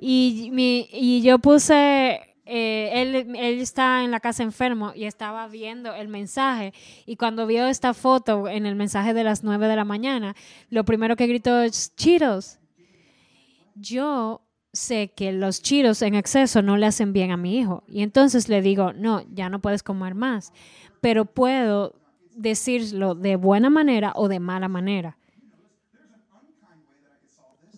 Y, 0.05 0.49
mi, 0.51 0.89
y 0.91 1.21
yo 1.21 1.39
puse 1.39 2.19
eh, 2.45 2.89
él, 2.93 3.15
él, 3.15 3.61
está 3.61 4.03
en 4.03 4.11
la 4.11 4.19
casa 4.19 4.43
enfermo 4.43 4.91
y 4.93 5.05
estaba 5.05 5.47
viendo 5.47 5.93
el 5.93 6.09
mensaje 6.09 6.73
y 7.05 7.15
cuando 7.15 7.47
vio 7.47 7.67
esta 7.67 7.93
foto 7.93 8.49
en 8.49 8.65
el 8.65 8.75
mensaje 8.75 9.13
de 9.13 9.23
las 9.23 9.45
9 9.45 9.65
de 9.65 9.77
la 9.77 9.85
mañana, 9.85 10.35
lo 10.69 10.83
primero 10.83 11.15
que 11.15 11.27
gritó 11.27 11.61
es 11.61 11.95
chiros. 11.95 12.59
Yo 13.75 14.41
sé 14.73 15.13
que 15.15 15.31
los 15.31 15.61
chiros 15.61 16.01
en 16.01 16.15
exceso 16.15 16.61
no 16.61 16.75
le 16.75 16.87
hacen 16.87 17.13
bien 17.13 17.31
a 17.31 17.37
mi 17.37 17.57
hijo 17.57 17.85
y 17.87 18.01
entonces 18.01 18.49
le 18.49 18.61
digo, 18.61 18.91
no, 18.91 19.23
ya 19.33 19.47
no 19.47 19.61
puedes 19.61 19.83
comer 19.83 20.15
más, 20.15 20.51
pero 20.99 21.23
puedo 21.23 21.95
decirlo 22.35 23.15
de 23.15 23.37
buena 23.37 23.69
manera 23.69 24.11
o 24.17 24.27
de 24.27 24.41
mala 24.41 24.67
manera. 24.67 25.17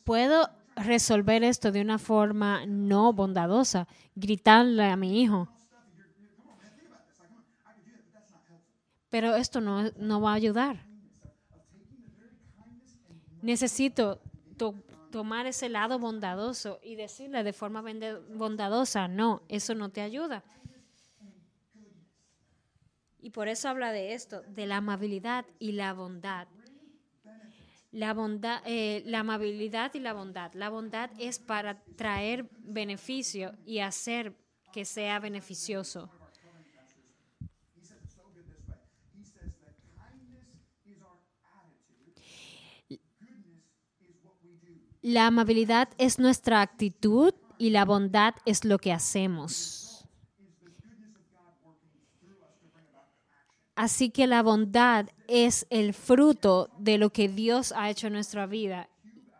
Puedo 0.04 0.50
resolver 0.76 1.44
esto 1.44 1.72
de 1.72 1.82
una 1.82 1.98
forma 1.98 2.66
no 2.66 3.14
bondadosa, 3.14 3.88
gritarle 4.16 4.86
a 4.86 4.96
mi 4.96 5.22
hijo. 5.22 5.48
Pero 9.10 9.36
esto 9.36 9.62
no, 9.62 9.90
no 9.98 10.22
va 10.22 10.32
a 10.32 10.36
ayudar. 10.36 10.86
Necesito 13.42 14.22
tomar 15.12 15.46
ese 15.46 15.70
lado 15.70 16.00
bondadoso 16.00 16.80
y 16.84 16.96
decirle 16.96 17.44
de 17.44 17.54
forma 17.54 17.84
bondadosa, 18.34 19.08
no, 19.08 19.44
eso 19.48 19.76
no 19.76 19.90
te 19.90 20.02
ayuda. 20.02 20.44
Y 23.22 23.30
por 23.30 23.48
eso 23.48 23.70
habla 23.70 23.92
de 23.92 24.14
esto, 24.14 24.42
de 24.42 24.68
la 24.68 24.78
amabilidad 24.78 25.46
y 25.58 25.72
la 25.72 25.94
bondad 25.94 26.48
la 27.96 28.14
bondad, 28.14 28.62
eh, 28.66 29.04
la 29.06 29.22
amabilidad 29.22 29.94
y 29.94 30.00
la 30.00 30.12
bondad. 30.12 30.52
La 30.54 30.68
bondad 30.68 31.10
es 31.18 31.40
para 31.40 31.82
traer 31.96 32.50
beneficio 32.60 33.54
y 33.66 33.80
hacer 33.80 34.36
que 34.74 34.84
sea 34.84 35.18
beneficioso. 35.20 36.10
La 45.02 45.28
amabilidad 45.28 45.88
es 45.98 46.20
nuestra 46.20 46.60
actitud 46.60 47.34
y 47.58 47.70
la 47.70 47.86
bondad 47.86 48.36
es 48.46 48.66
lo 48.66 48.78
que 48.78 48.92
hacemos. 48.92 50.06
Así 53.76 54.10
que 54.10 54.28
la 54.28 54.44
bondad 54.44 55.08
es 55.28 55.68
el 55.70 55.94
fruto 55.94 56.70
de 56.78 56.98
lo 56.98 57.12
que 57.12 57.28
Dios 57.28 57.74
ha 57.76 57.90
hecho 57.90 58.08
en 58.08 58.14
nuestra 58.14 58.46
vida 58.46 58.90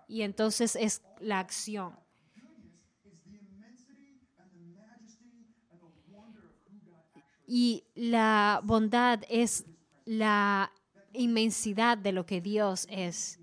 y 0.08 0.22
entonces 0.22 0.76
es 0.76 1.02
la 1.20 1.40
acción. 1.40 1.94
Y 7.48 7.84
la 7.94 8.62
bondad 8.64 9.22
es 9.30 9.66
la 10.06 10.72
inmensidad 11.14 11.98
de 11.98 12.12
lo 12.12 12.26
que 12.26 12.42
Dios 12.42 12.88
es. 12.90 13.40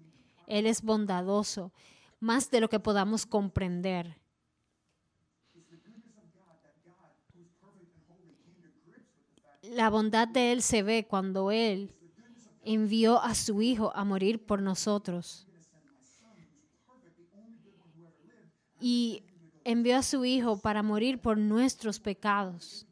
Él 0.47 0.67
es 0.67 0.83
bondadoso, 0.83 1.73
más 2.19 2.51
de 2.51 2.61
lo 2.61 2.69
que 2.69 2.81
podamos 2.81 3.27
comprender. 3.27 4.23
la 9.73 9.89
bondad 9.89 10.29
de 10.29 10.53
Él 10.53 10.63
se 10.63 10.83
ve 10.83 11.07
cuando 11.09 11.51
Él 11.51 11.91
envió 12.63 13.21
a 13.21 13.35
su 13.35 13.63
Hijo 13.63 13.93
a 13.95 14.05
morir 14.05 14.45
por 14.45 14.63
nosotros. 14.63 15.47
Y 18.81 19.23
envió 19.65 19.97
a 19.97 20.03
su 20.03 20.25
Hijo 20.25 20.59
para 20.59 20.83
morir 20.83 21.21
por 21.21 21.39
nuestros 21.39 22.01
pecados, 22.01 22.87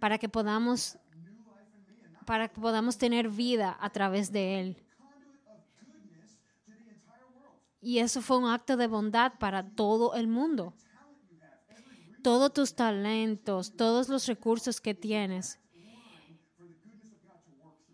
para 0.00 0.18
que 0.18 0.28
podamos, 0.28 0.98
para 2.26 2.48
que 2.48 2.60
podamos 2.60 2.98
tener 2.98 3.28
vida 3.28 3.76
a 3.80 3.90
través 3.90 4.32
de 4.32 4.60
Él. 4.60 4.76
Y 7.80 7.98
eso 7.98 8.20
fue 8.22 8.38
un 8.38 8.46
acto 8.46 8.76
de 8.76 8.88
bondad 8.88 9.32
para 9.38 9.70
todo 9.70 10.14
el 10.14 10.26
mundo 10.26 10.74
todos 12.22 12.52
tus 12.52 12.74
talentos, 12.74 13.74
todos 13.76 14.08
los 14.08 14.26
recursos 14.26 14.80
que 14.80 14.94
tienes, 14.94 15.58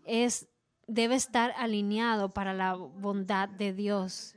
es, 0.05 0.47
debe 0.87 1.15
estar 1.15 1.53
alineado 1.57 2.29
para 2.29 2.53
la 2.53 2.73
bondad 2.75 3.49
de 3.49 3.73
Dios. 3.73 4.35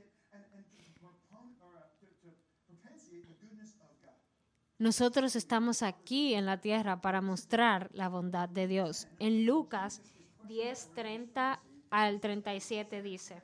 Nosotros 4.79 5.35
estamos 5.35 5.83
aquí 5.83 6.35
en 6.35 6.47
la 6.47 6.61
tierra 6.61 7.01
para 7.01 7.21
mostrar 7.21 7.91
la 7.93 8.09
bondad 8.09 8.49
de 8.49 8.69
Dios. 8.69 9.09
En 9.19 9.45
Lucas 9.45 10.03
10, 10.47 10.93
30 10.95 11.61
al 11.91 12.21
37 12.21 13.03
dice. 13.03 13.43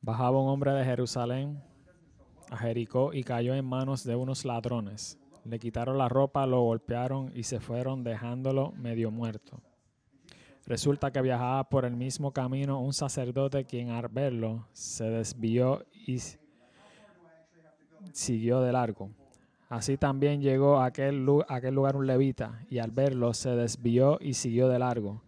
Bajaba 0.00 0.40
un 0.40 0.48
hombre 0.48 0.72
de 0.72 0.84
Jerusalén 0.84 1.62
a 2.50 2.56
Jericó 2.56 3.12
y 3.12 3.24
cayó 3.24 3.54
en 3.54 3.66
manos 3.66 4.04
de 4.04 4.16
unos 4.16 4.46
ladrones 4.46 5.20
le 5.44 5.58
quitaron 5.58 5.98
la 5.98 6.08
ropa, 6.08 6.46
lo 6.46 6.62
golpearon 6.62 7.32
y 7.34 7.44
se 7.44 7.60
fueron 7.60 8.04
dejándolo 8.04 8.72
medio 8.72 9.10
muerto. 9.10 9.62
Resulta 10.70 11.10
que 11.10 11.20
viajaba 11.20 11.68
por 11.68 11.84
el 11.84 11.96
mismo 11.96 12.30
camino 12.30 12.80
un 12.80 12.92
sacerdote 12.92 13.64
quien 13.64 13.90
al 13.90 14.06
verlo 14.06 14.68
se 14.72 15.02
desvió 15.02 15.84
y 16.06 16.18
siguió 18.12 18.60
de 18.60 18.70
largo. 18.70 19.10
Así 19.68 19.96
también 19.96 20.40
llegó 20.40 20.78
a 20.78 20.84
aquel, 20.84 21.24
lugar 21.24 21.96
un 21.96 22.06
levita 22.06 22.64
y 22.70 22.78
al 22.78 22.92
verlo 22.92 23.34
se 23.34 23.50
desvió 23.50 24.18
y 24.20 24.34
siguió 24.34 24.68
de 24.68 24.78
largo. 24.78 25.24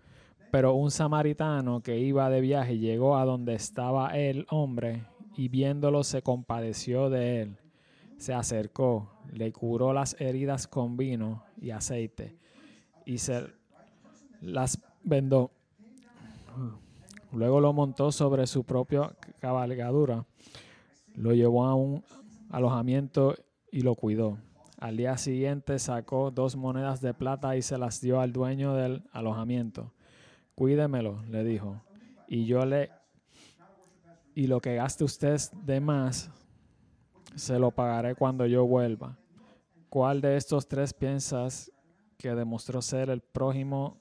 Pero 0.52 0.74
un 0.74 0.92
samaritano 0.92 1.82
que 1.82 1.98
iba 1.98 2.30
de 2.30 2.40
viaje 2.40 2.78
llegó 2.78 3.18
a 3.18 3.24
donde 3.24 3.54
estaba 3.54 4.16
el 4.16 4.46
hombre 4.48 5.06
y 5.36 5.48
viéndolo 5.48 6.04
se 6.04 6.22
compadeció 6.22 7.10
de 7.10 7.42
él. 7.42 7.56
Se 8.16 8.32
acercó, 8.32 9.10
le 9.32 9.50
curó 9.50 9.92
las 9.92 10.14
heridas 10.20 10.68
con 10.68 10.96
vino 10.96 11.42
y 11.60 11.70
aceite 11.70 12.36
y 13.04 13.18
se 13.18 13.48
las 14.40 14.80
vendó. 15.04 15.50
Luego 17.32 17.60
lo 17.60 17.72
montó 17.72 18.12
sobre 18.12 18.46
su 18.46 18.64
propia 18.64 19.16
cabalgadura, 19.40 20.26
lo 21.14 21.32
llevó 21.32 21.64
a 21.64 21.74
un 21.74 22.04
alojamiento 22.50 23.34
y 23.70 23.80
lo 23.80 23.94
cuidó. 23.94 24.38
Al 24.78 24.96
día 24.96 25.16
siguiente 25.16 25.78
sacó 25.78 26.30
dos 26.30 26.56
monedas 26.56 27.00
de 27.00 27.14
plata 27.14 27.56
y 27.56 27.62
se 27.62 27.78
las 27.78 28.00
dio 28.00 28.20
al 28.20 28.32
dueño 28.32 28.74
del 28.74 29.04
alojamiento. 29.12 29.92
Cuídemelo, 30.54 31.22
le 31.30 31.44
dijo, 31.44 31.80
y 32.28 32.44
yo 32.44 32.66
le 32.66 32.90
y 34.34 34.46
lo 34.46 34.60
que 34.60 34.76
gaste 34.76 35.04
usted 35.04 35.38
de 35.64 35.80
más 35.80 36.30
se 37.34 37.58
lo 37.58 37.70
pagaré 37.70 38.14
cuando 38.14 38.46
yo 38.46 38.66
vuelva. 38.66 39.18
¿Cuál 39.88 40.20
de 40.20 40.36
estos 40.36 40.66
tres 40.68 40.92
piensas 40.94 41.70
que 42.16 42.34
demostró 42.34 42.80
ser 42.82 43.10
el 43.10 43.20
prójimo 43.20 43.98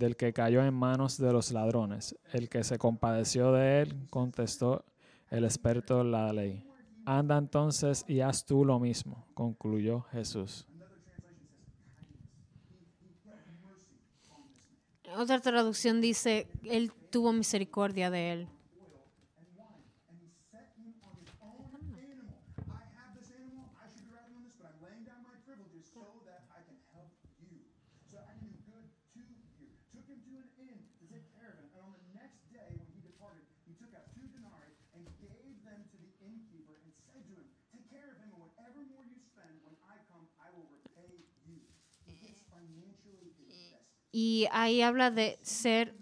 del 0.00 0.16
que 0.16 0.32
cayó 0.32 0.64
en 0.64 0.72
manos 0.72 1.18
de 1.18 1.30
los 1.30 1.52
ladrones. 1.52 2.16
El 2.32 2.48
que 2.48 2.64
se 2.64 2.78
compadeció 2.78 3.52
de 3.52 3.82
él, 3.82 4.06
contestó 4.08 4.86
el 5.28 5.44
experto 5.44 6.00
en 6.00 6.10
la 6.10 6.32
ley. 6.32 6.66
Anda 7.04 7.36
entonces 7.36 8.04
y 8.08 8.20
haz 8.20 8.46
tú 8.46 8.64
lo 8.64 8.80
mismo, 8.80 9.26
concluyó 9.34 10.00
Jesús. 10.10 10.66
Otra 15.16 15.38
traducción 15.40 16.00
dice, 16.00 16.48
Él 16.64 16.92
tuvo 17.10 17.32
misericordia 17.32 18.10
de 18.10 18.32
él. 18.32 18.48
Y 44.12 44.46
ahí 44.50 44.82
habla 44.82 45.10
de 45.10 45.38
ser 45.42 45.94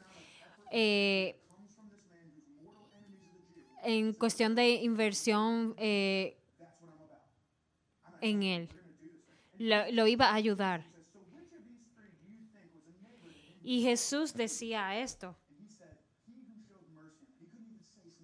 eh, 0.72 1.38
en 3.82 4.12
cuestión 4.14 4.54
de 4.54 4.70
inversión 4.70 5.74
eh, 5.76 6.38
en 8.20 8.42
él. 8.42 8.68
Lo, 9.58 9.90
lo, 9.92 10.06
iba 10.06 10.26
a 10.30 10.34
ayudar. 10.34 10.84
Y 13.62 13.82
Jesús 13.82 14.34
decía 14.34 14.98
esto. 14.98 15.36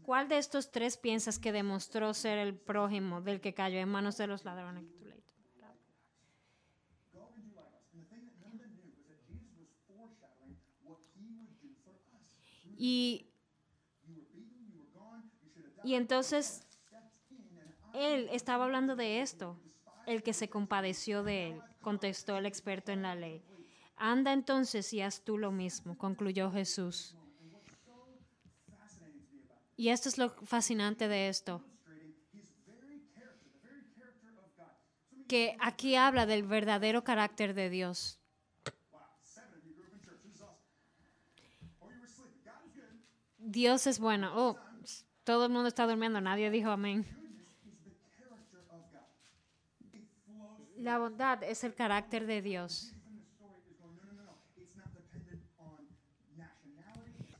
¿Cuál 0.03 0.29
de 0.29 0.39
estos 0.39 0.71
tres 0.71 0.97
piensas 0.99 1.39
que 1.39 1.51
demostró 1.51 2.13
ser 2.13 2.39
el 2.39 2.55
prójimo 2.55 3.23
del 3.23 3.41
que 3.41 3.55
cayó 3.55 3.79
en 3.79 3.89
manos 3.89 4.19
de 4.19 4.27
los 4.27 4.45
ladrones? 4.45 4.85
Y, 12.77 13.27
y 15.83 15.95
entonces 15.95 16.67
él 17.95 18.29
estaba 18.33 18.65
hablando 18.65 18.97
de 18.97 19.21
esto, 19.21 19.57
el 20.07 20.23
que 20.23 20.33
se 20.33 20.49
compadeció 20.49 21.23
de 21.23 21.51
él, 21.51 21.63
contestó 21.81 22.37
el 22.37 22.47
experto 22.47 22.93
en 22.93 23.03
la 23.03 23.15
ley. 23.15 23.43
Anda 23.97 24.33
entonces 24.33 24.93
y 24.93 25.01
haz 25.01 25.23
tú 25.23 25.39
lo 25.39 25.53
mismo, 25.53 25.97
concluyó 25.97 26.51
Jesús. 26.51 27.17
Y 29.77 29.89
esto 29.89 30.09
es 30.09 30.19
lo 30.19 30.31
fascinante 30.31 31.09
de 31.09 31.29
esto. 31.29 31.63
Que 35.29 35.57
aquí 35.61 35.97
habla 35.97 36.27
del 36.27 36.43
verdadero 36.43 37.03
carácter 37.03 37.55
de 37.55 37.71
Dios. 37.71 38.21
Dios 43.55 43.87
es 43.87 44.01
bueno. 44.01 44.33
Oh, 44.35 44.59
todo 45.23 45.47
el 45.47 45.53
mundo 45.53 45.69
está 45.69 45.87
durmiendo, 45.87 46.21
nadie 46.21 46.51
dijo 46.51 46.71
amén. 46.71 47.07
La 50.77 50.99
bondad 50.99 51.43
es 51.45 51.63
el 51.63 51.73
carácter 51.73 52.27
de 52.27 52.43
Dios. 52.43 52.93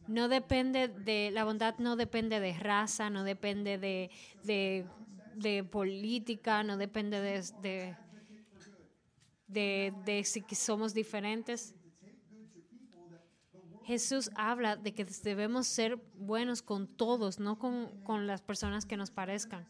No 0.07 0.29
depende 0.29 0.87
de, 0.87 1.31
la 1.33 1.45
bondad 1.45 1.79
no 1.79 1.97
depende 1.97 2.39
de 2.39 2.53
raza, 2.53 3.11
no 3.11 3.25
depende 3.25 3.79
de, 3.79 4.11
de, 4.45 5.65
política, 5.65 6.63
no 6.63 6.77
depende 6.77 7.21
de, 7.21 7.97
de, 9.49 9.93
de 10.05 10.25
si 10.25 10.45
somos 10.55 10.95
diferentes. 10.95 11.75
Jesús 13.85 14.31
habla 14.35 14.77
de 14.77 14.95
que 14.95 15.05
debemos 15.05 15.67
ser 15.67 15.97
buenos 16.15 16.63
con 16.63 16.87
todos, 16.87 17.39
no 17.39 17.59
con, 17.59 17.89
con 18.03 18.27
las 18.27 18.41
personas 18.41 18.87
que 18.87 18.97
nos 18.97 19.11
parezcan. 19.11 19.69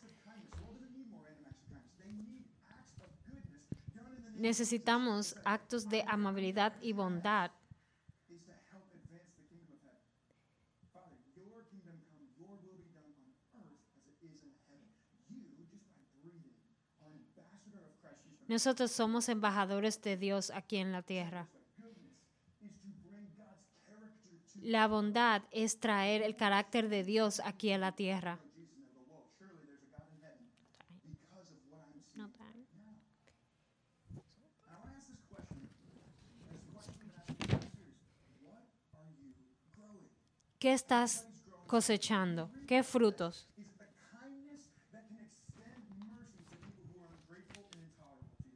Necesitamos 4.37 5.37
actos 5.45 5.89
de 5.89 6.05
amabilidad 6.07 6.75
y 6.81 6.93
bondad. 6.93 7.51
Nosotros 18.47 18.93
somos 18.93 19.29
embajadores 19.29 20.01
de 20.03 20.17
Dios 20.17 20.51
aquí 20.51 20.77
en 20.77 20.93
la 20.93 21.03
tierra. 21.03 21.49
La 24.65 24.89
bondad 24.89 25.43
es 25.51 25.79
traer 25.79 26.23
el 26.23 26.37
carácter 26.37 26.89
de 26.89 27.05
Dios 27.05 27.39
aquí 27.45 27.71
a 27.73 27.77
la 27.77 27.93
tierra. 27.93 28.39
¿Qué 40.59 40.73
estás 40.73 41.29
cosechando? 41.67 42.51
¿Qué 42.67 42.83
frutos? 42.83 43.47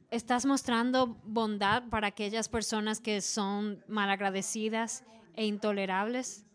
¿Estás 0.09 0.47
mostrando 0.47 1.19
bondad 1.23 1.83
para 1.89 2.07
aquellas 2.07 2.49
personas 2.49 2.99
que 2.99 3.21
son 3.21 3.83
malagradecidas 3.87 5.03
e 5.35 5.45
intolerables. 5.45 6.45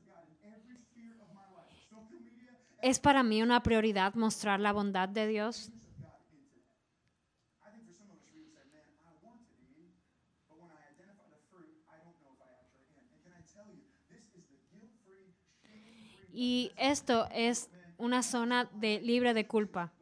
¿Es 2.82 2.98
para 2.98 3.22
mí 3.22 3.42
una 3.42 3.62
prioridad 3.62 4.14
mostrar 4.14 4.60
la 4.60 4.72
bondad 4.72 5.08
de 5.08 5.26
Dios? 5.26 5.70
Y 16.32 16.72
esto 16.76 17.28
es 17.30 17.70
una 17.96 18.22
zona 18.22 18.68
de 18.74 19.00
libre 19.00 19.34
de 19.34 19.46
culpa. 19.46 19.92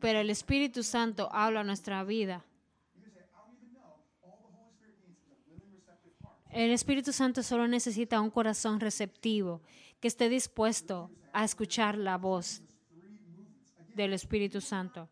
Pero 0.00 0.20
el 0.20 0.30
Espíritu 0.30 0.82
Santo 0.82 1.28
habla 1.32 1.60
a 1.60 1.64
nuestra 1.64 2.04
vida 2.04 2.44
El 6.54 6.70
Espíritu 6.70 7.12
Santo 7.12 7.42
solo 7.42 7.66
necesita 7.66 8.20
un 8.20 8.30
corazón 8.30 8.78
receptivo, 8.78 9.60
que 9.98 10.06
esté 10.06 10.28
dispuesto 10.28 11.10
a 11.32 11.44
escuchar 11.44 11.98
la 11.98 12.16
voz 12.16 12.62
del 13.96 14.12
Espíritu 14.12 14.60
Santo. 14.60 15.08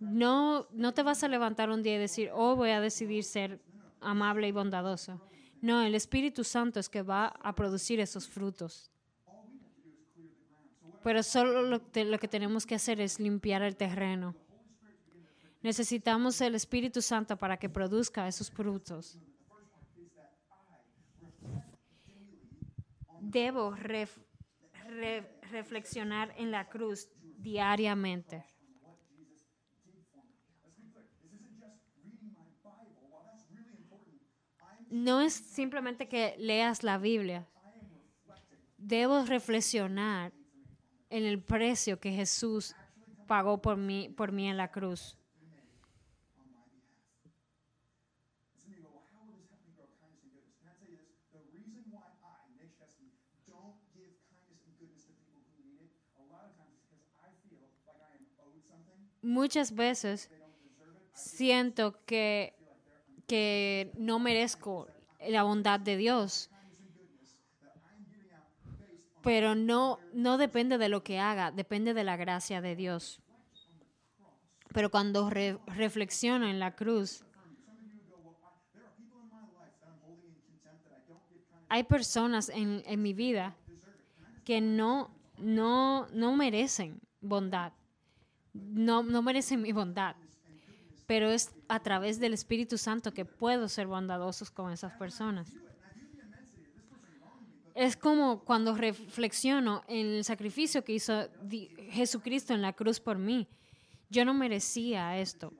No, 0.00 0.66
no 0.72 0.92
te 0.92 1.04
vas 1.04 1.22
a 1.22 1.28
levantar 1.28 1.70
un 1.70 1.84
día 1.84 1.94
y 1.94 1.98
decir, 1.98 2.30
oh, 2.34 2.56
voy 2.56 2.70
a 2.70 2.80
decidir 2.80 3.22
ser 3.22 3.60
amable 4.00 4.48
y 4.48 4.52
bondadoso. 4.52 5.20
No, 5.60 5.80
el 5.82 5.94
Espíritu 5.94 6.42
Santo 6.42 6.80
es 6.80 6.88
que 6.88 7.02
va 7.02 7.26
a 7.28 7.54
producir 7.54 8.00
esos 8.00 8.26
frutos. 8.26 8.90
Pero 11.04 11.22
solo 11.22 11.62
lo, 11.62 11.80
lo 11.94 12.18
que 12.18 12.28
tenemos 12.28 12.66
que 12.66 12.74
hacer 12.74 13.00
es 13.00 13.20
limpiar 13.20 13.62
el 13.62 13.76
terreno. 13.76 14.34
Necesitamos 15.62 16.40
el 16.40 16.54
Espíritu 16.54 17.00
Santo 17.00 17.36
para 17.36 17.56
que 17.56 17.68
produzca 17.68 18.26
esos 18.26 18.50
frutos. 18.50 19.18
Debo 23.20 23.72
ref- 23.76 24.18
re- 24.88 25.40
reflexionar 25.50 26.34
en 26.36 26.50
la 26.50 26.68
cruz 26.68 27.08
diariamente. 27.38 28.44
No 34.90 35.20
es 35.20 35.32
simplemente 35.32 36.08
que 36.08 36.34
leas 36.38 36.82
la 36.82 36.98
Biblia. 36.98 37.46
Debo 38.76 39.24
reflexionar 39.24 40.32
en 41.08 41.24
el 41.24 41.42
precio 41.42 41.98
que 42.00 42.10
Jesús 42.12 42.74
pagó 43.26 43.62
por 43.62 43.76
mí, 43.76 44.08
por 44.10 44.32
mí 44.32 44.48
en 44.48 44.56
la 44.56 44.70
cruz. 44.70 45.16
Muchas 59.22 59.74
veces 59.74 60.30
siento 61.14 62.04
que, 62.04 62.54
que 63.26 63.92
no 63.96 64.18
merezco 64.18 64.88
la 65.28 65.42
bondad 65.44 65.80
de 65.80 65.96
Dios. 65.96 66.50
Pero 69.22 69.54
no, 69.54 70.00
no 70.12 70.36
depende 70.36 70.78
de 70.78 70.88
lo 70.88 71.04
que 71.04 71.20
haga, 71.20 71.52
depende 71.52 71.94
de 71.94 72.02
la 72.02 72.16
gracia 72.16 72.60
de 72.60 72.74
Dios. 72.74 73.20
Pero 74.74 74.90
cuando 74.90 75.30
re- 75.30 75.58
reflexiono 75.66 76.48
en 76.48 76.58
la 76.58 76.74
cruz, 76.74 77.24
hay 81.68 81.84
personas 81.84 82.48
en, 82.48 82.82
en 82.84 83.00
mi 83.00 83.14
vida 83.14 83.54
que 84.44 84.60
no, 84.60 85.10
no, 85.38 86.08
no 86.12 86.34
merecen 86.36 87.00
bondad. 87.20 87.72
No, 88.52 89.02
no 89.02 89.22
merecen 89.22 89.62
mi 89.62 89.72
bondad. 89.72 90.16
Pero 91.06 91.30
es 91.30 91.52
a 91.68 91.80
través 91.80 92.20
del 92.20 92.32
Espíritu 92.32 92.78
Santo 92.78 93.12
que 93.12 93.24
puedo 93.24 93.68
ser 93.68 93.86
bondadosos 93.86 94.50
con 94.50 94.72
esas 94.72 94.92
personas. 94.94 95.52
Es 97.74 97.96
como 97.96 98.44
cuando 98.44 98.74
reflexiono 98.74 99.82
en 99.88 100.06
el 100.06 100.24
sacrificio 100.24 100.84
que 100.84 100.92
hizo 100.92 101.28
Jesucristo 101.90 102.52
en 102.54 102.62
la 102.62 102.72
cruz 102.74 103.00
por 103.00 103.18
mí. 103.18 103.48
Yo 104.10 104.24
no 104.24 104.34
merecía 104.34 105.18
esto. 105.18 105.52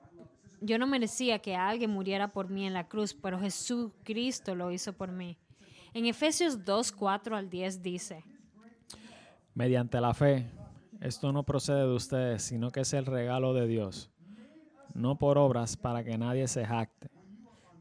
Yo 0.61 0.77
no 0.77 0.87
merecía 0.87 1.39
que 1.39 1.55
alguien 1.55 1.89
muriera 1.89 2.27
por 2.29 2.49
mí 2.49 2.65
en 2.65 2.73
la 2.73 2.87
cruz, 2.87 3.13
pero 3.13 3.39
Jesucristo 3.39 4.55
lo 4.55 4.71
hizo 4.71 4.93
por 4.93 5.11
mí. 5.11 5.37
En 5.93 6.05
Efesios 6.05 6.63
2, 6.63 6.91
4 6.91 7.35
al 7.35 7.49
10 7.49 7.81
dice, 7.81 8.23
Mediante 9.53 9.99
la 9.99 10.13
fe, 10.13 10.49
esto 11.03 11.33
no 11.33 11.43
procede 11.43 11.81
de 11.81 11.93
ustedes, 11.93 12.43
sino 12.43 12.71
que 12.71 12.79
es 12.79 12.93
el 12.93 13.05
regalo 13.05 13.53
de 13.53 13.67
Dios, 13.67 14.09
no 14.93 15.17
por 15.17 15.37
obras 15.37 15.75
para 15.75 16.01
que 16.01 16.17
nadie 16.17 16.47
se 16.47 16.65
jacte, 16.65 17.11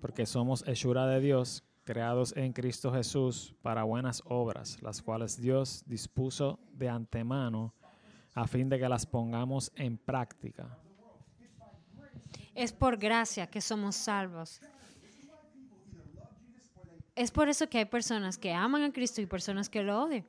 porque 0.01 0.27
somos 0.27 0.67
hechura 0.67 1.07
de 1.07 1.21
Dios, 1.21 1.63
creados 1.85 2.37
en 2.37 2.53
Cristo 2.53 2.93
Jesús 2.93 3.55
para 3.63 3.85
buenas 3.85 4.25
obras, 4.27 4.83
las 4.83 5.03
cuales 5.03 5.41
Dios 5.41 5.85
dispuso 5.87 6.59
de 6.73 6.89
antemano 6.89 7.73
a 8.35 8.49
fin 8.49 8.69
de 8.69 8.81
que 8.81 8.89
las 8.89 9.07
pongamos 9.07 9.71
en 9.77 9.99
práctica. 9.99 10.77
es 12.57 12.73
por 12.73 12.97
gracia 12.97 13.47
que 13.47 13.61
somos 13.61 13.95
salvos. 13.95 14.61
Es 17.15 17.31
por 17.31 17.49
eso 17.49 17.69
que 17.69 17.79
hay 17.79 17.85
personas 17.85 18.37
que 18.37 18.53
aman 18.53 18.83
a 18.83 18.93
Cristo 18.93 19.21
y 19.21 19.27
personas 19.27 19.69
que 19.69 19.85
lo 19.85 20.03
odian. 20.03 20.25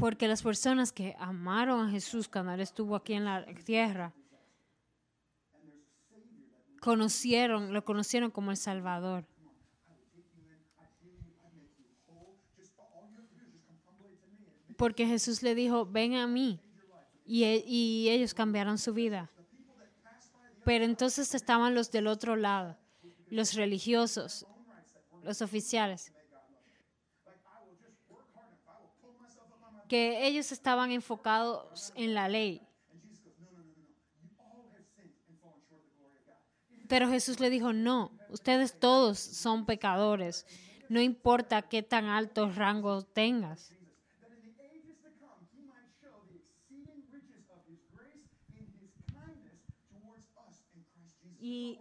Porque 0.00 0.26
las 0.26 0.42
personas 0.42 0.92
que 0.92 1.14
amaron 1.18 1.86
a 1.86 1.90
Jesús 1.90 2.26
cuando 2.26 2.52
Él 2.52 2.60
estuvo 2.60 2.96
aquí 2.96 3.12
en 3.12 3.26
la 3.26 3.44
tierra, 3.66 4.14
conocieron, 6.80 7.74
lo 7.74 7.84
conocieron 7.84 8.30
como 8.30 8.50
el 8.50 8.56
Salvador. 8.56 9.26
Porque 14.78 15.06
Jesús 15.06 15.42
le 15.42 15.54
dijo, 15.54 15.84
ven 15.84 16.14
a 16.14 16.26
mí. 16.26 16.58
Y, 17.26 17.44
e- 17.44 17.64
y 17.66 18.08
ellos 18.08 18.32
cambiaron 18.32 18.78
su 18.78 18.94
vida. 18.94 19.30
Pero 20.64 20.86
entonces 20.86 21.34
estaban 21.34 21.74
los 21.74 21.90
del 21.90 22.06
otro 22.06 22.36
lado, 22.36 22.78
los 23.28 23.52
religiosos, 23.52 24.46
los 25.22 25.42
oficiales, 25.42 26.12
que 29.90 30.24
ellos 30.24 30.52
estaban 30.52 30.92
enfocados 30.92 31.92
en 31.96 32.14
la 32.14 32.28
ley. 32.28 32.62
Pero 36.88 37.08
Jesús 37.08 37.40
le 37.40 37.50
dijo, 37.50 37.72
no, 37.72 38.12
ustedes 38.28 38.78
todos 38.78 39.18
son 39.18 39.66
pecadores, 39.66 40.46
no 40.88 41.00
importa 41.00 41.62
qué 41.62 41.82
tan 41.82 42.04
alto 42.04 42.48
rango 42.52 43.02
tengas. 43.02 43.72
Y 51.40 51.80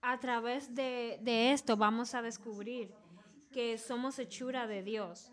a 0.00 0.18
través 0.18 0.74
de, 0.74 1.18
de 1.20 1.52
esto 1.52 1.76
vamos 1.76 2.14
a 2.14 2.22
descubrir 2.22 2.90
que 3.52 3.76
somos 3.76 4.18
hechura 4.18 4.66
de 4.66 4.82
Dios, 4.82 5.30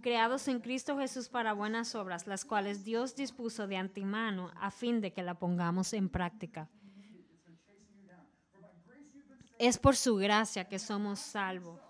creados 0.00 0.48
en 0.48 0.60
Cristo 0.60 0.98
Jesús 0.98 1.28
para 1.28 1.52
buenas 1.52 1.94
obras, 1.94 2.26
las 2.26 2.44
cuales 2.44 2.84
Dios 2.84 3.14
dispuso 3.14 3.66
de 3.66 3.76
antemano 3.76 4.50
a 4.56 4.70
fin 4.70 5.00
de 5.00 5.12
que 5.12 5.22
la 5.22 5.34
pongamos 5.34 5.92
en 5.92 6.08
práctica. 6.08 6.68
Es 9.58 9.78
por 9.78 9.96
su 9.96 10.16
gracia 10.16 10.68
que 10.68 10.78
somos 10.78 11.18
salvos, 11.18 11.80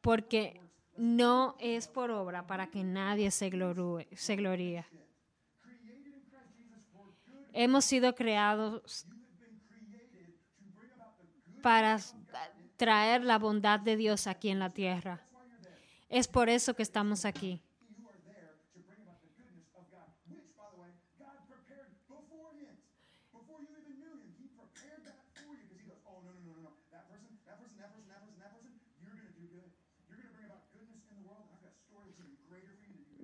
porque 0.00 0.60
no 0.96 1.56
es 1.60 1.88
por 1.88 2.10
obra 2.10 2.46
para 2.46 2.68
que 2.68 2.82
nadie 2.84 3.30
se, 3.30 3.50
se 4.16 4.36
gloríe. 4.36 4.86
Hemos 7.52 7.84
sido 7.84 8.14
creados 8.14 9.06
para 11.62 11.98
traer 12.76 13.24
la 13.24 13.38
bondad 13.38 13.78
de 13.78 13.96
Dios 13.96 14.26
aquí 14.26 14.48
en 14.48 14.58
la 14.58 14.70
tierra. 14.70 15.22
Es 16.12 16.28
por 16.28 16.50
eso 16.50 16.74
que 16.74 16.82
estamos 16.82 17.24
aquí. 17.24 17.62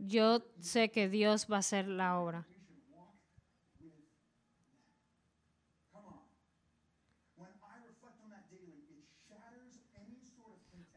Yo 0.07 0.43
sé 0.61 0.91
que 0.91 1.11
Dios 1.11 1.47
va 1.53 1.57
a 1.57 1.59
hacer 1.59 1.87
la 1.87 2.19
obra. 2.19 2.47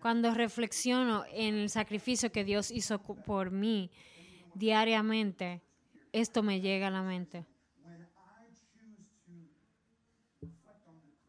Cuando 0.01 0.33
reflexiono 0.33 1.25
en 1.29 1.53
el 1.53 1.69
sacrificio 1.69 2.31
que 2.31 2.43
Dios 2.43 2.71
hizo 2.71 2.99
por 3.03 3.51
mí 3.51 3.91
diariamente, 4.55 5.61
esto 6.11 6.41
me 6.41 6.59
llega 6.59 6.87
a 6.87 6.89
la 6.91 7.03
mente. 7.03 7.45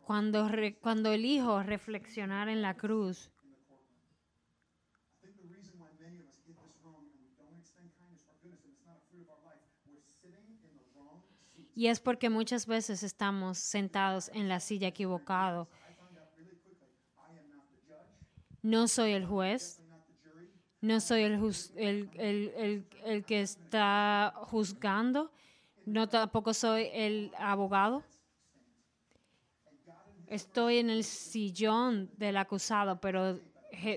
Cuando, 0.07 0.49
re- 0.49 0.77
cuando 0.77 1.13
elijo 1.13 1.63
reflexionar 1.63 2.49
en 2.49 2.63
la 2.63 2.75
cruz, 2.75 3.31
y 11.75 11.87
es 11.87 12.01
porque 12.01 12.29
muchas 12.31 12.67
veces 12.67 13.03
estamos 13.03 13.59
sentados 13.59 14.31
en 14.35 14.49
la 14.49 14.61
silla 14.61 14.89
equivocado. 14.89 15.69
No 18.63 18.89
soy 18.89 19.13
el 19.13 19.27
juez. 19.27 19.81
No 20.81 21.01
soy 21.01 21.23
el, 21.23 21.35
el, 21.77 22.11
el- 22.17 22.87
el- 23.05 23.25
que 23.25 23.41
está 23.43 24.33
juzgando. 24.37 25.31
No 25.87 26.09
tampoco 26.09 26.55
soy 26.55 26.89
el 26.93 27.33
abogado. 27.39 28.03
Estoy 30.27 30.79
en 30.79 30.91
el 30.91 31.05
sillón 31.05 32.11
del 32.17 32.37
acusado, 32.37 33.01
pero 33.01 33.39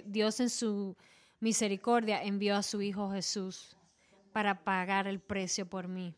Dios 0.06 0.40
en 0.40 0.50
su 0.50 0.96
misericordia 1.40 2.24
envió 2.24 2.56
a 2.56 2.64
su 2.64 2.82
Hijo 2.82 3.10
Jesús 3.12 3.76
para 4.34 4.64
pagar 4.64 5.08
el 5.08 5.20
precio 5.20 5.66
por 5.66 5.88
mí, 5.88 6.14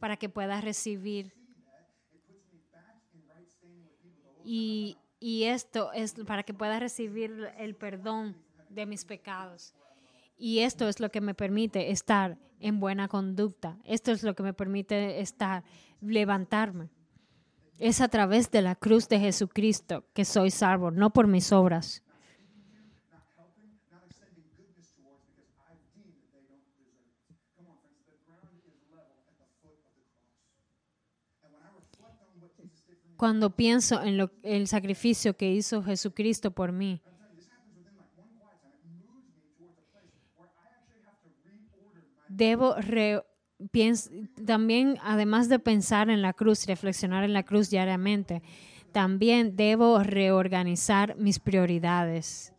para 0.00 0.16
que 0.16 0.28
pueda 0.28 0.60
recibir. 0.60 1.32
Y, 4.44 4.96
y 5.18 5.44
esto 5.44 5.92
es 5.92 6.14
para 6.26 6.42
que 6.42 6.54
pueda 6.54 6.78
recibir 6.78 7.50
el 7.58 7.74
perdón 7.74 8.36
de 8.68 8.86
mis 8.86 9.04
pecados. 9.04 9.74
Y 10.36 10.60
esto 10.60 10.88
es 10.88 11.00
lo 11.00 11.10
que 11.10 11.20
me 11.20 11.34
permite 11.34 11.90
estar 11.90 12.38
en 12.60 12.80
buena 12.80 13.08
conducta. 13.08 13.78
Esto 13.84 14.12
es 14.12 14.22
lo 14.22 14.34
que 14.34 14.42
me 14.42 14.52
permite 14.52 15.20
estar, 15.20 15.64
levantarme. 16.00 16.90
Es 17.78 18.00
a 18.00 18.08
través 18.08 18.50
de 18.50 18.62
la 18.62 18.74
cruz 18.74 19.08
de 19.08 19.18
Jesucristo 19.18 20.04
que 20.12 20.24
soy 20.24 20.50
salvo, 20.50 20.90
no 20.90 21.12
por 21.12 21.26
mis 21.26 21.52
obras. 21.52 22.02
Cuando 33.16 33.50
pienso 33.50 34.02
en 34.02 34.18
lo- 34.18 34.30
el 34.42 34.68
sacrificio 34.68 35.36
que 35.36 35.50
hizo 35.50 35.82
Jesucristo 35.82 36.50
por 36.50 36.72
mí, 36.72 37.00
debo 42.28 42.74
re- 42.76 43.22
también, 44.44 44.98
además 45.02 45.48
de 45.48 45.58
pensar 45.58 46.10
en 46.10 46.20
la 46.20 46.32
cruz 46.34 46.66
reflexionar 46.66 47.24
en 47.24 47.32
la 47.32 47.42
cruz 47.42 47.70
diariamente, 47.70 48.42
también 48.92 49.56
debo 49.56 50.02
reorganizar 50.02 51.16
mis 51.16 51.38
prioridades. 51.38 52.52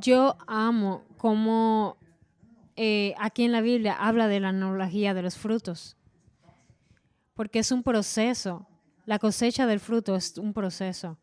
Yo 0.00 0.36
amo 0.46 1.04
como 1.18 1.96
eh, 2.76 3.14
aquí 3.18 3.44
en 3.44 3.52
la 3.52 3.60
Biblia 3.60 3.94
habla 3.94 4.28
de 4.28 4.40
la 4.40 4.48
analogía 4.48 5.14
de 5.14 5.22
los 5.22 5.36
frutos, 5.36 5.96
porque 7.34 7.58
es 7.58 7.72
un 7.72 7.82
proceso. 7.82 8.66
La 9.04 9.18
cosecha 9.18 9.66
del 9.66 9.80
fruto 9.80 10.14
es 10.14 10.38
un 10.38 10.52
proceso. 10.52 11.18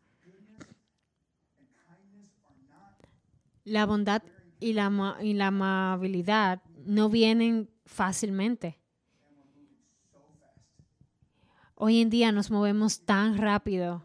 La 3.64 3.86
bondad 3.86 4.22
y 4.58 4.74
la, 4.74 5.16
y 5.20 5.34
la 5.34 5.48
amabilidad 5.48 6.62
no 6.84 7.08
vienen 7.08 7.70
fácilmente. 7.86 8.78
Hoy 11.74 12.00
en 12.00 12.10
día 12.10 12.30
nos 12.30 12.50
movemos 12.50 13.06
tan 13.06 13.38
rápido. 13.38 14.02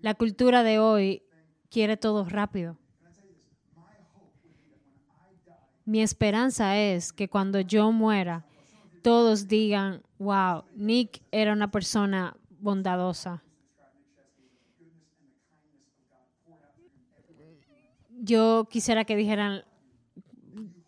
La 0.00 0.14
cultura 0.14 0.62
de 0.62 0.78
hoy 0.78 1.22
quiere 1.70 1.96
todo 1.96 2.24
rápido. 2.26 2.76
Mi 5.84 6.00
esperanza 6.00 6.78
es 6.78 7.12
que 7.12 7.28
cuando 7.28 7.60
yo 7.60 7.90
muera, 7.90 8.44
todos 9.02 9.48
digan, 9.48 10.02
wow, 10.18 10.64
Nick 10.76 11.22
era 11.32 11.52
una 11.52 11.70
persona 11.70 12.36
bondadosa. 12.60 13.42
Yo 18.10 18.68
quisiera 18.70 19.04
que 19.04 19.16
dijeran, 19.16 19.64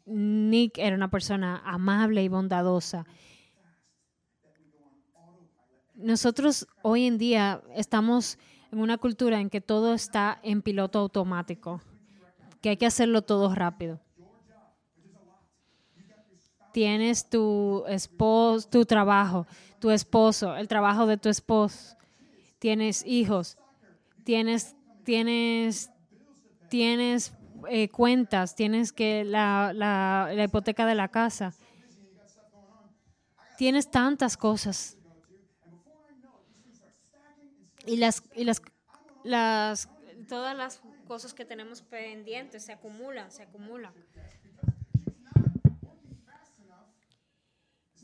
Nick 0.07 0.79
era 0.79 0.95
una 0.95 1.11
persona 1.11 1.61
amable 1.65 2.23
y 2.23 2.29
bondadosa. 2.29 3.07
Nosotros 5.97 6.69
hoy 6.83 7.07
en 7.07 7.19
día 7.19 7.63
estamos 7.75 8.39
en 8.71 8.79
una 8.79 8.99
cultura 8.99 9.41
en 9.41 9.51
que 9.51 9.61
todo 9.61 9.95
está 9.95 10.39
en 10.43 10.63
piloto 10.63 11.01
automático, 11.01 11.81
que 12.61 12.71
hay 12.71 12.77
que 12.77 12.87
hacerlo 12.87 13.23
todo 13.23 13.53
rápido. 13.55 14.01
Tienes 16.75 17.31
tu 17.31 17.85
esposo, 17.87 18.69
tu 18.69 18.85
trabajo, 18.85 19.47
tu 19.79 19.93
esposo, 19.93 20.57
el 20.57 20.67
trabajo 20.67 21.07
de 21.07 21.17
tu 21.17 21.29
esposo, 21.29 21.97
tienes 22.59 23.07
hijos, 23.07 23.57
tienes, 24.25 24.75
tienes, 25.05 25.93
tienes 26.69 27.33
eh, 27.69 27.89
cuentas, 27.91 28.57
tienes 28.57 28.93
que 28.93 29.23
la, 29.25 29.71
la, 29.73 30.33
la 30.35 30.43
hipoteca 30.43 30.85
de 30.85 30.97
la 30.97 31.07
casa, 31.07 31.55
tienes 33.57 33.89
tantas 33.89 34.37
cosas 34.37 34.97
y 37.87 37.99
las 37.99 38.21
y 38.35 38.43
las 38.43 38.61
las 39.23 39.89
todas 40.29 40.57
las 40.57 40.81
cosas 41.07 41.35
que 41.35 41.45
tenemos 41.45 41.83
pendientes 41.83 42.65
se 42.65 42.73
acumulan, 42.73 43.31
se 43.31 43.45
acumulan. 43.45 43.93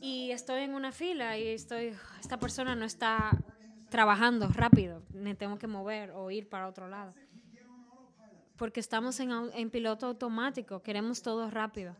Y 0.01 0.31
estoy 0.31 0.63
en 0.63 0.73
una 0.73 0.91
fila 0.91 1.37
y 1.37 1.49
estoy 1.49 1.95
esta 2.19 2.39
persona 2.39 2.75
no 2.75 2.85
está 2.85 3.37
trabajando 3.89 4.47
rápido, 4.47 5.03
me 5.13 5.35
tengo 5.35 5.59
que 5.59 5.67
mover 5.67 6.09
o 6.11 6.31
ir 6.31 6.49
para 6.49 6.67
otro 6.67 6.87
lado. 6.87 7.13
Porque 8.57 8.79
estamos 8.79 9.19
en, 9.19 9.31
en 9.53 9.69
piloto 9.69 10.07
automático, 10.07 10.81
queremos 10.81 11.21
todo 11.21 11.51
rápido. 11.51 11.95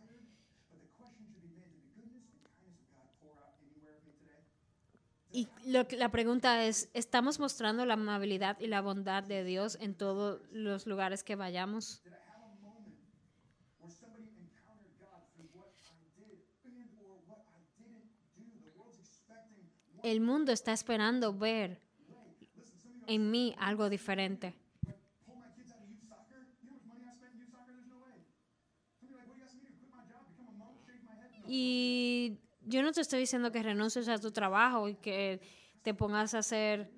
Y 5.31 5.47
lo 5.67 5.85
la 5.91 6.09
pregunta 6.09 6.65
es, 6.65 6.89
¿estamos 6.93 7.39
mostrando 7.39 7.85
la 7.85 7.93
amabilidad 7.93 8.59
y 8.59 8.65
la 8.65 8.81
bondad 8.81 9.21
de 9.23 9.43
Dios 9.43 9.77
en 9.79 9.93
todos 9.93 10.41
los 10.51 10.87
lugares 10.87 11.23
que 11.23 11.35
vayamos? 11.35 12.01
My 29.91 30.01
job, 30.09 30.25
become 30.27 30.47
a 30.49 30.57
monk, 30.57 30.77
shave 30.85 31.03
my 31.05 31.13
head? 31.13 31.29
No. 31.37 31.47
Y 31.47 32.39
yo 32.65 32.81
no 32.81 32.91
te 32.91 33.01
estoy 33.01 33.19
diciendo 33.19 33.51
que 33.51 33.61
renuncies 33.61 34.07
a 34.07 34.17
tu 34.17 34.31
trabajo 34.31 34.89
y 34.89 34.95
que 34.95 35.39
te 35.83 35.93
pongas 35.93 36.33
a 36.33 36.39
hacer 36.39 36.89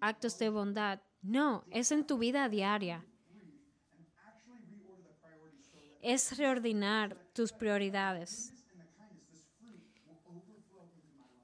actos 0.00 0.38
de 0.38 0.50
bondad. 0.50 1.00
No, 1.22 1.64
es 1.70 1.92
en 1.92 2.06
tu 2.06 2.18
vida 2.18 2.48
diaria. 2.48 3.04
Es 6.02 6.36
reordenar 6.36 7.16
tus 7.32 7.52
prioridades 7.52 8.57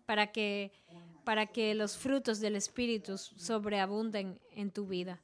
para 0.06 0.32
que, 0.32 0.72
para 1.24 1.46
que 1.46 1.74
los 1.74 1.96
frutos 1.96 2.40
del 2.40 2.56
Espíritu 2.56 3.18
sobreabunden 3.18 4.40
en 4.52 4.70
tu 4.70 4.86
vida. 4.86 5.20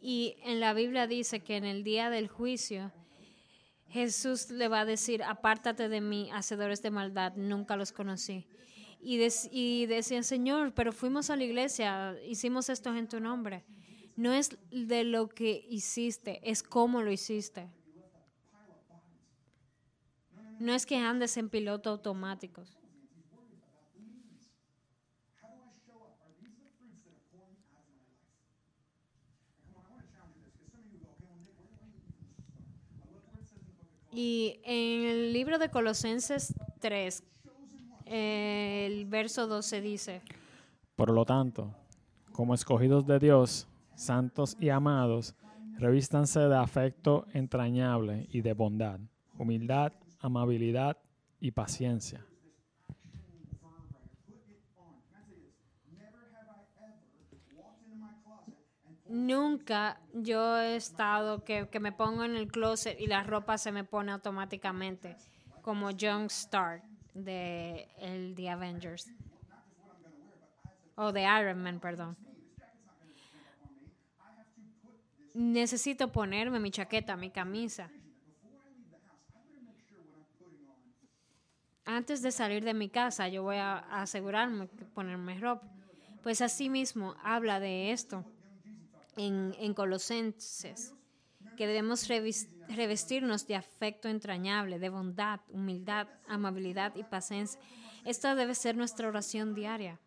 Y 0.00 0.36
en 0.44 0.60
la 0.60 0.72
Biblia 0.74 1.06
dice 1.06 1.40
que 1.40 1.56
en 1.56 1.64
el 1.64 1.82
día 1.84 2.08
del 2.08 2.28
juicio 2.28 2.92
Jesús 3.88 4.50
le 4.50 4.68
va 4.68 4.80
a 4.80 4.84
decir, 4.84 5.22
apártate 5.22 5.88
de 5.88 6.00
mí, 6.00 6.30
hacedores 6.32 6.82
de 6.82 6.90
maldad, 6.90 7.32
nunca 7.36 7.76
los 7.76 7.90
conocí. 7.90 8.46
Y, 9.00 9.18
dec- 9.18 9.48
y 9.50 9.86
decían, 9.86 10.24
Señor, 10.24 10.72
pero 10.74 10.92
fuimos 10.92 11.30
a 11.30 11.36
la 11.36 11.44
iglesia, 11.44 12.16
hicimos 12.26 12.68
esto 12.68 12.94
en 12.94 13.08
tu 13.08 13.18
nombre. 13.20 13.64
No 14.18 14.32
es 14.32 14.58
de 14.72 15.04
lo 15.04 15.28
que 15.28 15.64
hiciste, 15.70 16.40
es 16.42 16.64
cómo 16.64 17.02
lo 17.02 17.12
hiciste. 17.12 17.68
No 20.58 20.74
es 20.74 20.86
que 20.86 20.96
andes 20.96 21.36
en 21.36 21.48
piloto 21.48 21.90
automático. 21.90 22.64
Y 34.12 34.58
en 34.64 35.04
el 35.04 35.32
libro 35.32 35.60
de 35.60 35.70
Colosenses 35.70 36.52
3, 36.80 37.22
eh, 38.06 38.86
el 38.90 39.04
verso 39.04 39.46
12 39.46 39.80
dice, 39.80 40.22
Por 40.96 41.12
lo 41.12 41.24
tanto, 41.24 41.72
como 42.32 42.54
escogidos 42.54 43.06
de 43.06 43.20
Dios, 43.20 43.67
santos 43.98 44.56
y 44.60 44.68
amados, 44.68 45.34
Revístanse 45.78 46.40
de 46.40 46.56
afecto 46.56 47.28
entrañable 47.32 48.26
y 48.32 48.40
de 48.40 48.52
bondad, 48.52 48.98
humildad, 49.38 49.92
amabilidad 50.18 50.98
y 51.38 51.52
paciencia. 51.52 52.26
Nunca 59.06 60.00
yo 60.12 60.58
he 60.58 60.74
estado 60.74 61.44
que, 61.44 61.68
que 61.68 61.78
me 61.78 61.92
pongo 61.92 62.24
en 62.24 62.34
el 62.34 62.50
closet 62.50 63.00
y 63.00 63.06
la 63.06 63.22
ropa 63.22 63.56
se 63.56 63.70
me 63.70 63.84
pone 63.84 64.10
automáticamente, 64.10 65.16
como 65.62 65.92
Young 65.92 66.26
Star 66.26 66.82
de 67.14 67.88
el 67.98 68.34
The 68.34 68.50
Avengers. 68.50 69.12
O 70.96 71.12
de 71.12 71.22
Iron 71.22 71.62
Man, 71.62 71.78
perdón. 71.78 72.16
Necesito 75.38 76.10
ponerme 76.10 76.58
mi 76.58 76.72
chaqueta, 76.72 77.16
mi 77.16 77.30
camisa. 77.30 77.88
Antes 81.84 82.22
de 82.22 82.32
salir 82.32 82.64
de 82.64 82.74
mi 82.74 82.88
casa, 82.88 83.28
yo 83.28 83.44
voy 83.44 83.54
a 83.54 83.78
asegurarme 84.02 84.66
de 84.66 84.84
ponerme 84.86 85.38
ropa. 85.38 85.72
Pues 86.24 86.40
así 86.40 86.68
mismo 86.68 87.14
habla 87.22 87.60
de 87.60 87.92
esto 87.92 88.24
en, 89.16 89.54
en 89.60 89.74
Colosenses, 89.74 90.92
que 91.56 91.68
debemos 91.68 92.08
revestirnos 92.08 93.46
de 93.46 93.54
afecto 93.54 94.08
entrañable, 94.08 94.80
de 94.80 94.88
bondad, 94.88 95.38
humildad, 95.50 96.08
amabilidad 96.26 96.96
y 96.96 97.04
paciencia. 97.04 97.60
Esta 98.04 98.34
debe 98.34 98.56
ser 98.56 98.76
nuestra 98.76 99.06
oración 99.06 99.54
diaria. 99.54 100.00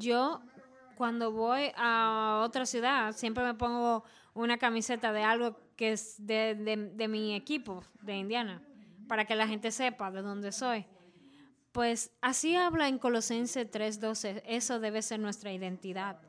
Yo, 0.00 0.40
cuando 0.94 1.30
voy 1.32 1.72
a 1.76 2.42
otra 2.44 2.64
ciudad, 2.66 3.12
siempre 3.12 3.44
me 3.44 3.54
pongo 3.54 4.04
una 4.34 4.58
camiseta 4.58 5.12
de 5.12 5.22
algo 5.22 5.56
que 5.76 5.92
es 5.92 6.16
de, 6.26 6.54
de- 6.54 7.08
mi 7.08 7.34
equipo, 7.34 7.82
de 8.02 8.16
Indiana, 8.16 8.62
para 9.08 9.24
que 9.26 9.34
la 9.36 9.46
gente 9.46 9.70
sepa 9.70 10.10
de 10.10 10.22
dónde 10.22 10.52
soy. 10.52 10.86
Pues 11.72 12.10
así 12.20 12.56
habla 12.56 12.88
en 12.88 12.98
Colosenses 12.98 13.70
3:12. 13.70 14.42
Eso 14.46 14.80
debe 14.80 15.02
ser 15.02 15.20
nuestra 15.20 15.52
identidad. 15.52 16.20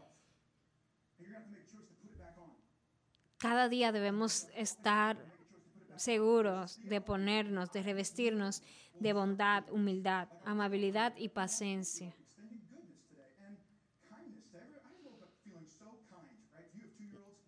Cada 3.38 3.70
día 3.70 3.92
debemos 3.92 4.48
estar 4.56 5.18
seguros 5.96 6.80
de 6.84 7.02
ponernos, 7.02 7.72
de 7.72 7.84
revestirnos 7.84 8.64
de 9.00 9.14
bondad, 9.14 9.64
humildad, 9.72 10.30
amabilidad 10.46 11.14
y 11.18 11.30
paciencia. 11.30 12.16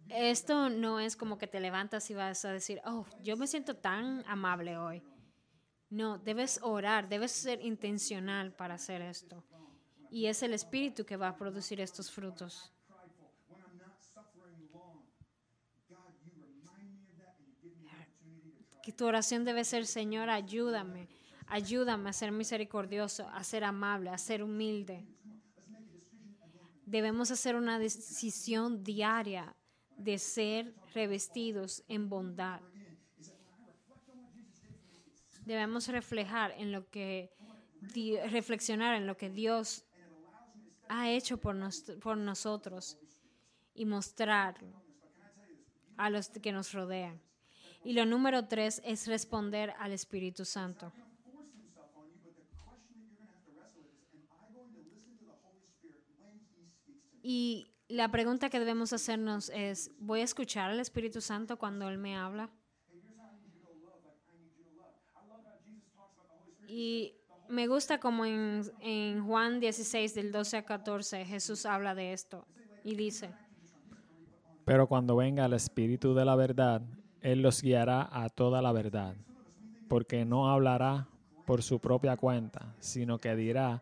Esto 0.10 0.70
no 0.70 0.99
es 0.99 1.16
como 1.16 1.39
que 1.39 1.47
te 1.47 1.60
levantas 1.60 2.10
y 2.12 2.14
vas 2.14 2.45
a 2.45 2.51
decir, 2.51 2.80
oh, 2.86 3.06
yo 3.24 3.36
me 3.36 3.47
siento 3.47 3.76
tan 3.76 4.24
amable 4.28 4.78
hoy. 4.78 5.01
No, 5.89 6.20
debes 6.20 6.60
orar, 6.62 7.10
debes 7.10 7.32
ser 7.32 7.64
intencional 7.66 8.54
para 8.54 8.76
hacer 8.76 9.01
esto. 9.01 9.43
Y 10.12 10.28
es 10.28 10.43
el 10.43 10.54
Espíritu 10.54 11.04
que 11.04 11.18
va 11.18 11.30
a 11.30 11.36
producir 11.36 11.82
estos 11.82 12.12
frutos. 12.12 12.72
Que 18.84 18.91
tu 18.91 19.06
oración 19.06 19.45
debe 19.45 19.64
ser, 19.64 19.88
Señor, 19.88 20.30
ayúdame, 20.30 21.08
ayúdame 21.47 22.10
a 22.10 22.14
ser 22.14 22.32
misericordioso, 22.32 23.28
a 23.30 23.43
ser 23.43 23.64
amable, 23.64 24.10
a 24.10 24.18
ser 24.18 24.43
humilde. 24.43 25.08
Debemos 26.86 27.31
hacer 27.31 27.55
una 27.55 27.79
decisión 27.79 28.84
diaria 28.84 29.55
de 29.97 30.17
ser 30.17 30.73
revestidos 30.93 31.84
en 31.88 32.09
bondad. 32.09 32.61
Debemos 35.45 35.88
reflejar 35.88 36.51
en 36.57 36.71
lo 36.71 36.89
que 36.89 37.31
reflexionar 38.31 38.95
en 38.95 39.05
lo 39.07 39.17
que 39.17 39.29
Dios 39.29 39.84
ha 40.88 41.09
hecho 41.09 41.38
por, 41.38 41.53
nos- 41.55 41.81
por 42.01 42.15
nosotros 42.17 42.97
y 43.73 43.86
mostrarlo 43.86 44.81
a 45.97 46.09
los 46.09 46.29
que 46.29 46.51
nos 46.53 46.71
rodean. 46.73 47.21
Y 47.84 47.91
lo 47.93 48.05
número 48.05 48.47
tres 48.47 48.81
es 48.86 49.07
responder 49.07 49.73
al 49.79 49.91
Espíritu 49.91 50.45
Santo. 50.45 50.93
Y 57.24 57.67
la 57.88 58.11
pregunta 58.11 58.49
que 58.49 58.59
debemos 58.59 58.91
hacernos 58.91 59.49
es, 59.49 59.89
¿voy 59.97 60.19
a 60.19 60.24
escuchar 60.26 60.69
al 60.69 60.80
Espíritu 60.82 61.21
Santo 61.21 61.57
cuando 61.57 61.88
Él 61.88 61.97
me 61.97 62.17
habla? 62.17 62.49
Y 66.67 67.15
me 67.47 67.67
gusta 67.67 67.99
como 67.99 68.26
en, 68.26 69.26
Juan 69.26 69.61
16, 69.61 70.15
del 70.15 70.34
12 70.34 70.57
a 70.57 70.65
14, 70.65 71.26
Jesús 71.26 71.65
habla 71.65 71.95
de 71.95 72.11
esto 72.11 72.45
y 72.84 72.95
dice, 72.95 73.30
Pero 74.65 74.88
cuando 74.88 75.15
venga 75.15 75.45
el 75.45 75.53
Espíritu 75.53 76.13
de 76.13 76.26
la 76.26 76.36
verdad, 76.36 76.82
Él 77.21 77.41
los 77.41 77.61
guiará 77.61 78.09
a 78.11 78.28
toda 78.30 78.61
la 78.61 78.74
verdad, 78.74 79.15
porque 79.88 80.26
no 80.26 80.49
hablará 80.49 81.07
por 81.45 81.63
su 81.63 81.80
propia 81.80 82.17
cuenta, 82.17 82.76
sino 82.80 83.17
que 83.17 83.34
dirá 83.36 83.82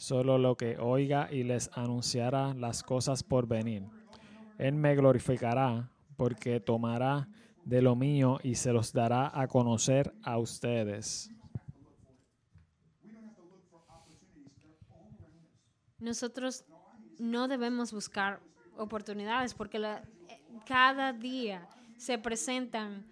solo 0.00 0.38
lo 0.38 0.56
que 0.56 0.78
oiga 0.78 1.28
y 1.30 1.42
les 1.42 1.68
anunciará 1.74 2.54
las 2.54 2.82
cosas 2.82 3.22
por 3.22 3.46
venir. 3.46 3.84
Él 4.56 4.74
me 4.74 4.94
glorificará, 4.94 5.90
porque 6.16 6.58
tomará 6.58 7.28
de 7.66 7.82
lo 7.82 7.94
mío 7.96 8.38
y 8.42 8.54
se 8.54 8.72
los 8.72 8.94
dará 8.94 9.30
a 9.38 9.46
conocer 9.46 10.14
a 10.22 10.38
ustedes. 10.38 11.30
nosotros 16.00 16.64
no 17.18 17.46
debemos 17.46 17.92
buscar 17.92 18.40
oportunidades 18.76 19.52
porque 19.52 19.78
cada 20.66 21.12
día 21.12 21.68
se 21.98 22.16
presentan 22.16 23.06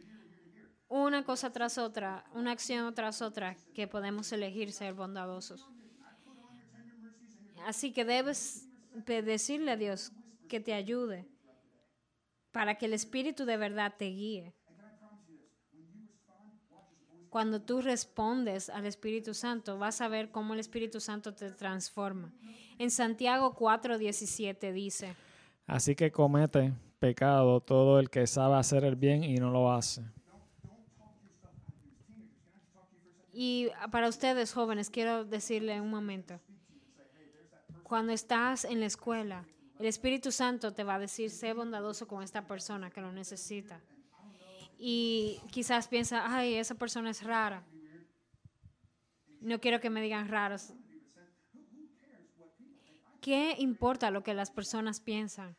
una 0.89 1.23
cosa 1.23 1.53
tras 1.53 1.77
otra, 1.77 2.25
una 2.33 2.53
acción 2.53 2.95
tras 2.95 3.21
otra 3.21 3.57
que 3.75 3.87
podemos 3.87 4.33
elegir 4.33 4.73
ser 4.73 4.95
bondadosos. 4.95 5.69
Así 7.67 7.93
que 7.93 8.05
debes 8.05 8.69
decirle 9.07 9.73
a 9.73 9.77
Dios 9.77 10.13
que 10.49 10.61
te 10.61 10.75
ayude 10.75 11.29
para 12.53 12.77
que 12.77 12.87
el 12.87 12.95
Espíritu 12.95 13.45
de 13.45 13.57
verdad 13.57 13.95
te 13.99 14.07
guíe. 14.07 14.55
Cuando 17.31 17.61
tú 17.61 17.83
respondes 17.83 18.71
al 18.71 18.87
Espíritu 18.87 19.35
Santo, 19.35 19.79
vas 19.79 20.01
a 20.01 20.09
ver 20.09 20.31
cómo 20.31 20.55
el 20.55 20.61
Espíritu 20.61 20.99
Santo 20.99 21.35
te 21.35 21.51
transforma. 21.51 22.33
En 22.79 22.91
Santiago 22.91 23.55
4:17 23.55 24.73
dice, 24.73 25.15
Así 25.67 25.95
que 25.95 26.11
comete 26.11 26.73
pecado 26.99 27.61
todo 27.61 28.01
el 28.01 28.09
que 28.09 28.27
sabe 28.27 28.57
hacer 28.57 28.85
el 28.85 28.97
bien 28.97 29.23
y 29.23 29.37
no 29.37 29.51
lo 29.51 29.71
hace. 29.71 30.03
y 33.41 33.69
para 33.93 34.09
ustedes 34.09 34.53
jóvenes, 34.53 34.91
quiero 34.91 35.25
decirle 35.25 35.81
un 35.81 35.91
momento, 35.91 36.41
cuando 37.89 38.13
estás 38.13 38.65
en 38.65 38.81
la 38.81 38.87
escuela, 38.87 39.47
el 39.79 39.87
Espíritu 39.87 40.31
Santo 40.31 40.75
te 40.75 40.85
va 40.85 40.97
a 40.97 40.99
decir, 40.99 41.31
sé 41.31 41.55
bondadoso 41.55 42.07
con 42.07 42.23
esta 42.23 42.47
persona 42.47 42.91
que 42.91 43.01
lo 43.01 43.13
necesita. 43.13 43.81
Y 44.79 45.41
quizás 45.51 45.89
piensa, 45.89 46.25
ay, 46.27 46.55
esa 46.55 46.75
persona 46.75 47.11
es 47.11 47.23
rara. 47.25 47.65
No 49.41 49.59
quiero 49.59 49.81
que 49.81 49.89
me 49.89 50.03
digan 50.03 50.29
raros. 50.29 50.75
¿Qué 53.23 53.57
importa 53.59 54.11
lo 54.11 54.23
que 54.23 54.35
las 54.35 54.51
personas 54.51 55.01
piensan? 55.01 55.57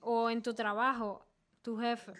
O 0.00 0.28
en 0.28 0.42
tu 0.42 0.52
trabajo, 0.52 1.24
tu 1.62 1.78
jefe. 1.78 2.12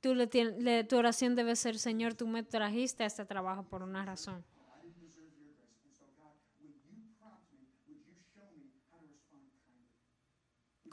Tú 0.00 0.14
le 0.14 0.26
le- 0.26 0.84
tu 0.84 0.96
oración 0.96 1.34
debe 1.34 1.56
ser, 1.56 1.78
Señor, 1.78 2.14
tú 2.14 2.26
me 2.26 2.42
trajiste 2.42 3.02
a 3.02 3.06
este 3.06 3.24
trabajo 3.24 3.64
por 3.64 3.82
una 3.82 4.04
razón. 4.04 4.44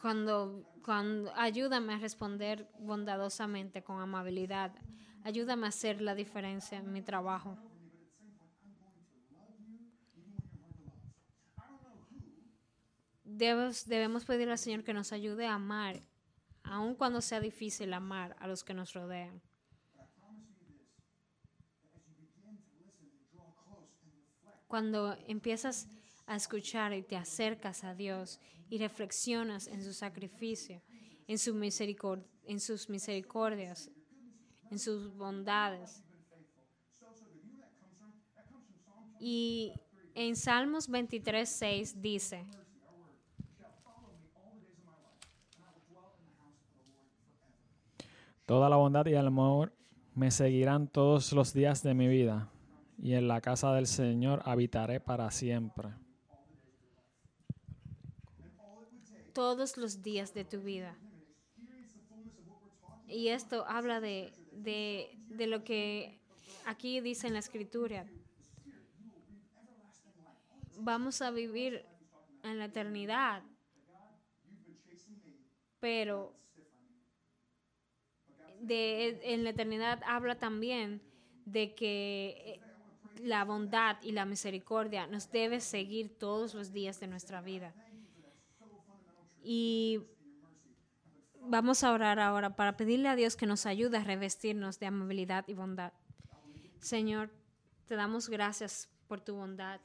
Cuando, 0.02 0.66
cuando 0.84 1.32
ayúdame 1.36 1.94
a 1.94 1.98
responder 1.98 2.68
bondadosamente, 2.80 3.84
con 3.84 4.02
amabilidad. 4.02 4.72
Ayúdame 5.24 5.66
a 5.66 5.70
hacer 5.70 6.02
la 6.02 6.14
diferencia 6.14 6.78
en 6.80 6.92
mi 6.92 7.02
trabajo. 7.02 7.58
debemos, 13.24 13.86
debemos 13.88 14.26
pedirle 14.26 14.54
al 14.54 14.58
Señor 14.60 14.84
que 14.84 14.94
nos 14.94 15.12
ayude 15.12 15.48
a 15.48 15.56
amar, 15.56 16.00
aun 16.64 16.96
cuando 16.96 17.22
sea 17.22 17.40
difícil 17.40 17.94
amar 17.94 18.36
a 18.40 18.48
los 18.48 18.64
que 18.64 18.74
nos 18.74 18.94
rodean. 18.94 19.42
Cuando 24.68 25.16
empiezas 25.28 25.88
a 26.26 26.36
escuchar 26.36 26.94
y 26.94 27.04
te 27.04 27.16
acercas 27.16 27.84
a 27.84 27.94
Dios 27.94 28.40
y 28.70 28.80
reflexionas 28.80 29.68
en 29.68 29.84
su 29.84 29.94
sacrificio, 29.94 30.82
en, 31.28 31.38
su 31.38 31.54
misericord- 31.54 32.26
en 32.46 32.60
sus 32.60 32.90
misericordias, 32.90 33.92
en 34.72 34.80
sus 34.80 35.16
bondades. 35.16 36.02
Y 39.20 39.74
en 40.16 40.36
Salmos 40.36 40.88
23, 40.88 41.48
6 41.48 42.02
dice, 42.02 42.46
Toda 48.46 48.70
la 48.70 48.76
bondad 48.76 49.06
y 49.06 49.14
el 49.14 49.28
amor 49.28 49.74
me 50.16 50.32
seguirán 50.32 50.88
todos 50.88 51.34
los 51.34 51.54
días 51.54 51.82
de 51.84 51.94
mi 51.94 52.08
vida, 52.08 52.50
y 52.98 53.14
en 53.14 53.28
la 53.28 53.42
casa 53.42 53.74
del 53.74 53.88
Señor 53.88 54.42
habitaré 54.46 55.00
para 55.00 55.32
siempre. 55.32 55.94
todos 59.34 59.78
los 59.78 60.02
días 60.02 60.34
de 60.34 60.46
tu 60.46 60.62
vida. 60.62 60.96
Y 63.08 63.30
esto 63.30 63.66
habla 63.68 64.00
de, 64.00 64.34
de, 64.52 65.18
de 65.28 65.48
lo 65.48 65.64
que 65.64 66.20
aquí 66.66 67.02
dice 67.02 67.28
en 67.28 67.34
la 67.34 67.40
escritura. 67.40 68.06
Vamos 70.80 71.22
a 71.22 71.32
vivir 71.32 71.86
en 72.44 72.60
la 72.60 72.66
eternidad, 72.66 73.44
pero 75.80 76.34
en 78.70 79.44
la 79.44 79.50
eternidad 79.50 80.02
habla 80.06 80.40
también 80.40 81.02
de 81.46 81.76
que 81.76 82.28
eh, 82.46 82.62
la 83.22 83.44
bondad 83.44 83.98
y 84.02 84.12
la 84.12 84.26
misericordia 84.26 85.08
nos 85.08 85.32
debe 85.32 85.60
seguir 85.60 86.18
todos 86.18 86.54
los 86.54 86.72
días 86.72 87.00
de 87.00 87.08
nuestra 87.08 87.42
vida. 87.42 87.74
Y 89.44 90.02
vamos 91.42 91.84
a 91.84 91.92
orar 91.92 92.20
ahora 92.20 92.56
para 92.56 92.78
pedirle 92.78 93.10
a 93.10 93.16
Dios 93.16 93.36
que 93.36 93.46
nos 93.46 93.66
ayude 93.66 93.98
a 93.98 94.04
revestirnos 94.04 94.80
de 94.80 94.88
amabilidad 94.88 95.46
y 95.48 95.54
bondad. 95.54 95.94
Señor, 96.80 97.30
te 97.86 97.96
damos 97.96 98.30
gracias 98.30 98.90
por 99.08 99.22
tu 99.22 99.36
bondad. 99.36 99.80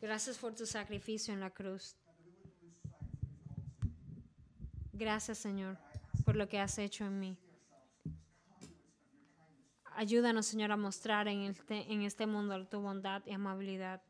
Gracias 0.00 0.38
por 0.38 0.54
tu 0.54 0.66
sacrificio 0.66 1.34
en 1.34 1.40
la 1.40 1.50
cruz. 1.50 1.96
Gracias, 4.92 5.38
Señor, 5.38 5.78
por 6.28 6.36
lo 6.36 6.46
que 6.46 6.60
has 6.60 6.76
hecho 6.76 7.06
en 7.06 7.18
mí. 7.18 7.38
Ayúdanos, 9.96 10.44
Señor, 10.44 10.70
a 10.70 10.76
mostrar 10.76 11.26
en 11.26 11.40
este, 11.40 11.90
en 11.90 12.02
este 12.02 12.26
mundo 12.26 12.66
tu 12.66 12.82
bondad 12.82 13.22
y 13.24 13.32
amabilidad. 13.32 14.02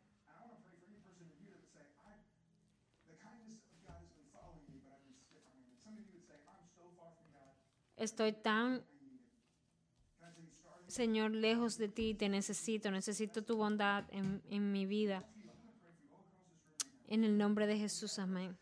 Estoy 7.96 8.32
tan, 8.32 8.82
Señor, 10.88 11.30
lejos 11.30 11.78
de 11.78 11.88
ti, 11.88 12.14
te 12.14 12.28
necesito, 12.28 12.90
necesito 12.90 13.44
tu 13.44 13.56
bondad 13.56 14.06
en, 14.10 14.42
en 14.50 14.72
mi 14.72 14.86
vida. 14.86 15.24
En 17.06 17.22
el 17.22 17.38
nombre 17.38 17.68
de 17.68 17.78
Jesús, 17.78 18.18
amén. 18.18 18.58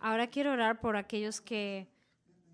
Ahora 0.00 0.28
quiero 0.28 0.52
orar 0.52 0.80
por 0.80 0.96
aquellos 0.96 1.40
que, 1.40 1.88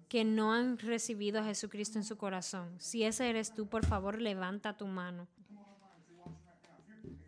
que 0.09 0.24
no 0.24 0.53
han 0.53 0.78
recibido 0.78 1.40
a 1.40 1.45
Jesucristo 1.45 1.99
en 1.99 2.05
su 2.05 2.16
corazón. 2.16 2.74
Si 2.78 3.05
ese 3.05 3.28
eres 3.28 3.53
tú, 3.53 3.66
por 3.68 3.84
favor, 3.84 4.20
levanta 4.20 4.76
tu 4.76 4.86
mano. 4.86 5.28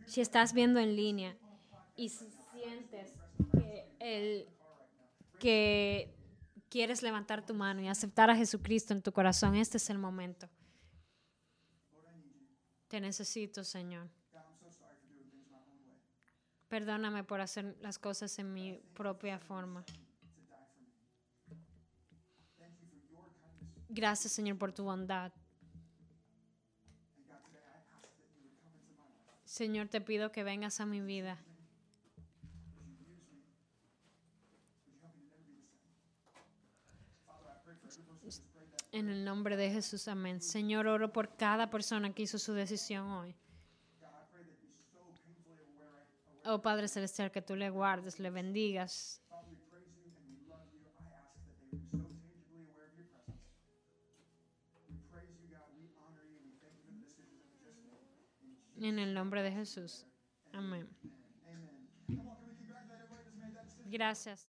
Si 0.07 0.21
estás 0.21 0.53
viendo 0.53 0.81
en 0.81 0.97
línea 0.97 1.37
y 1.97 2.09
si 2.09 2.27
sientes 2.53 3.13
que, 3.53 3.87
el, 3.99 4.49
que 5.39 6.15
quieres 6.69 7.03
levantar 7.03 7.45
tu 7.45 7.55
mano 7.55 7.83
y 7.83 7.89
aceptar 7.89 8.31
a 8.31 8.37
Jesucristo 8.37 8.95
en 8.95 9.03
tu 9.03 9.13
corazón, 9.13 9.57
este 9.57 9.77
es 9.77 9.91
el 9.91 9.99
momento. 9.99 10.49
Te 12.89 13.01
necesito, 13.01 13.65
Señor. 13.65 14.09
Perdóname 16.69 17.25
por 17.25 17.41
hacer 17.41 17.77
las 17.81 17.99
cosas 17.99 18.39
en 18.39 18.53
mi 18.53 18.81
propia 18.95 19.39
forma. 19.39 19.85
Gracias, 23.97 24.35
Señor, 24.35 24.59
por 24.59 24.73
tu 24.73 24.85
bondad. 24.85 25.33
Señor, 29.47 29.89
te 29.89 30.03
pido 30.03 30.31
que 30.31 30.45
vengas 30.45 30.81
a 30.81 30.85
mi 30.85 31.01
vida. 31.01 31.39
En 38.93 39.09
el 39.09 39.25
nombre 39.25 39.57
de 39.57 39.71
Jesús, 39.71 40.09
amén. 40.09 40.43
Señor, 40.43 40.87
oro 40.87 41.11
por 41.11 41.35
cada 41.35 41.71
persona 41.71 42.13
que 42.13 42.25
hizo 42.25 42.39
su 42.39 42.53
decisión 42.53 43.07
hoy. 43.09 43.35
Oh 46.45 46.61
Padre 46.61 46.87
Celestial, 46.89 47.31
que 47.31 47.41
tú 47.41 47.57
le 47.57 47.71
guardes, 47.71 48.19
le 48.21 48.29
bendigas. 48.29 49.23
En 58.87 59.01
el 59.01 59.15
nombre 59.15 59.43
de 59.43 59.51
Jesús. 59.51 60.07
Amén. 60.53 60.89
Gracias. 63.87 64.49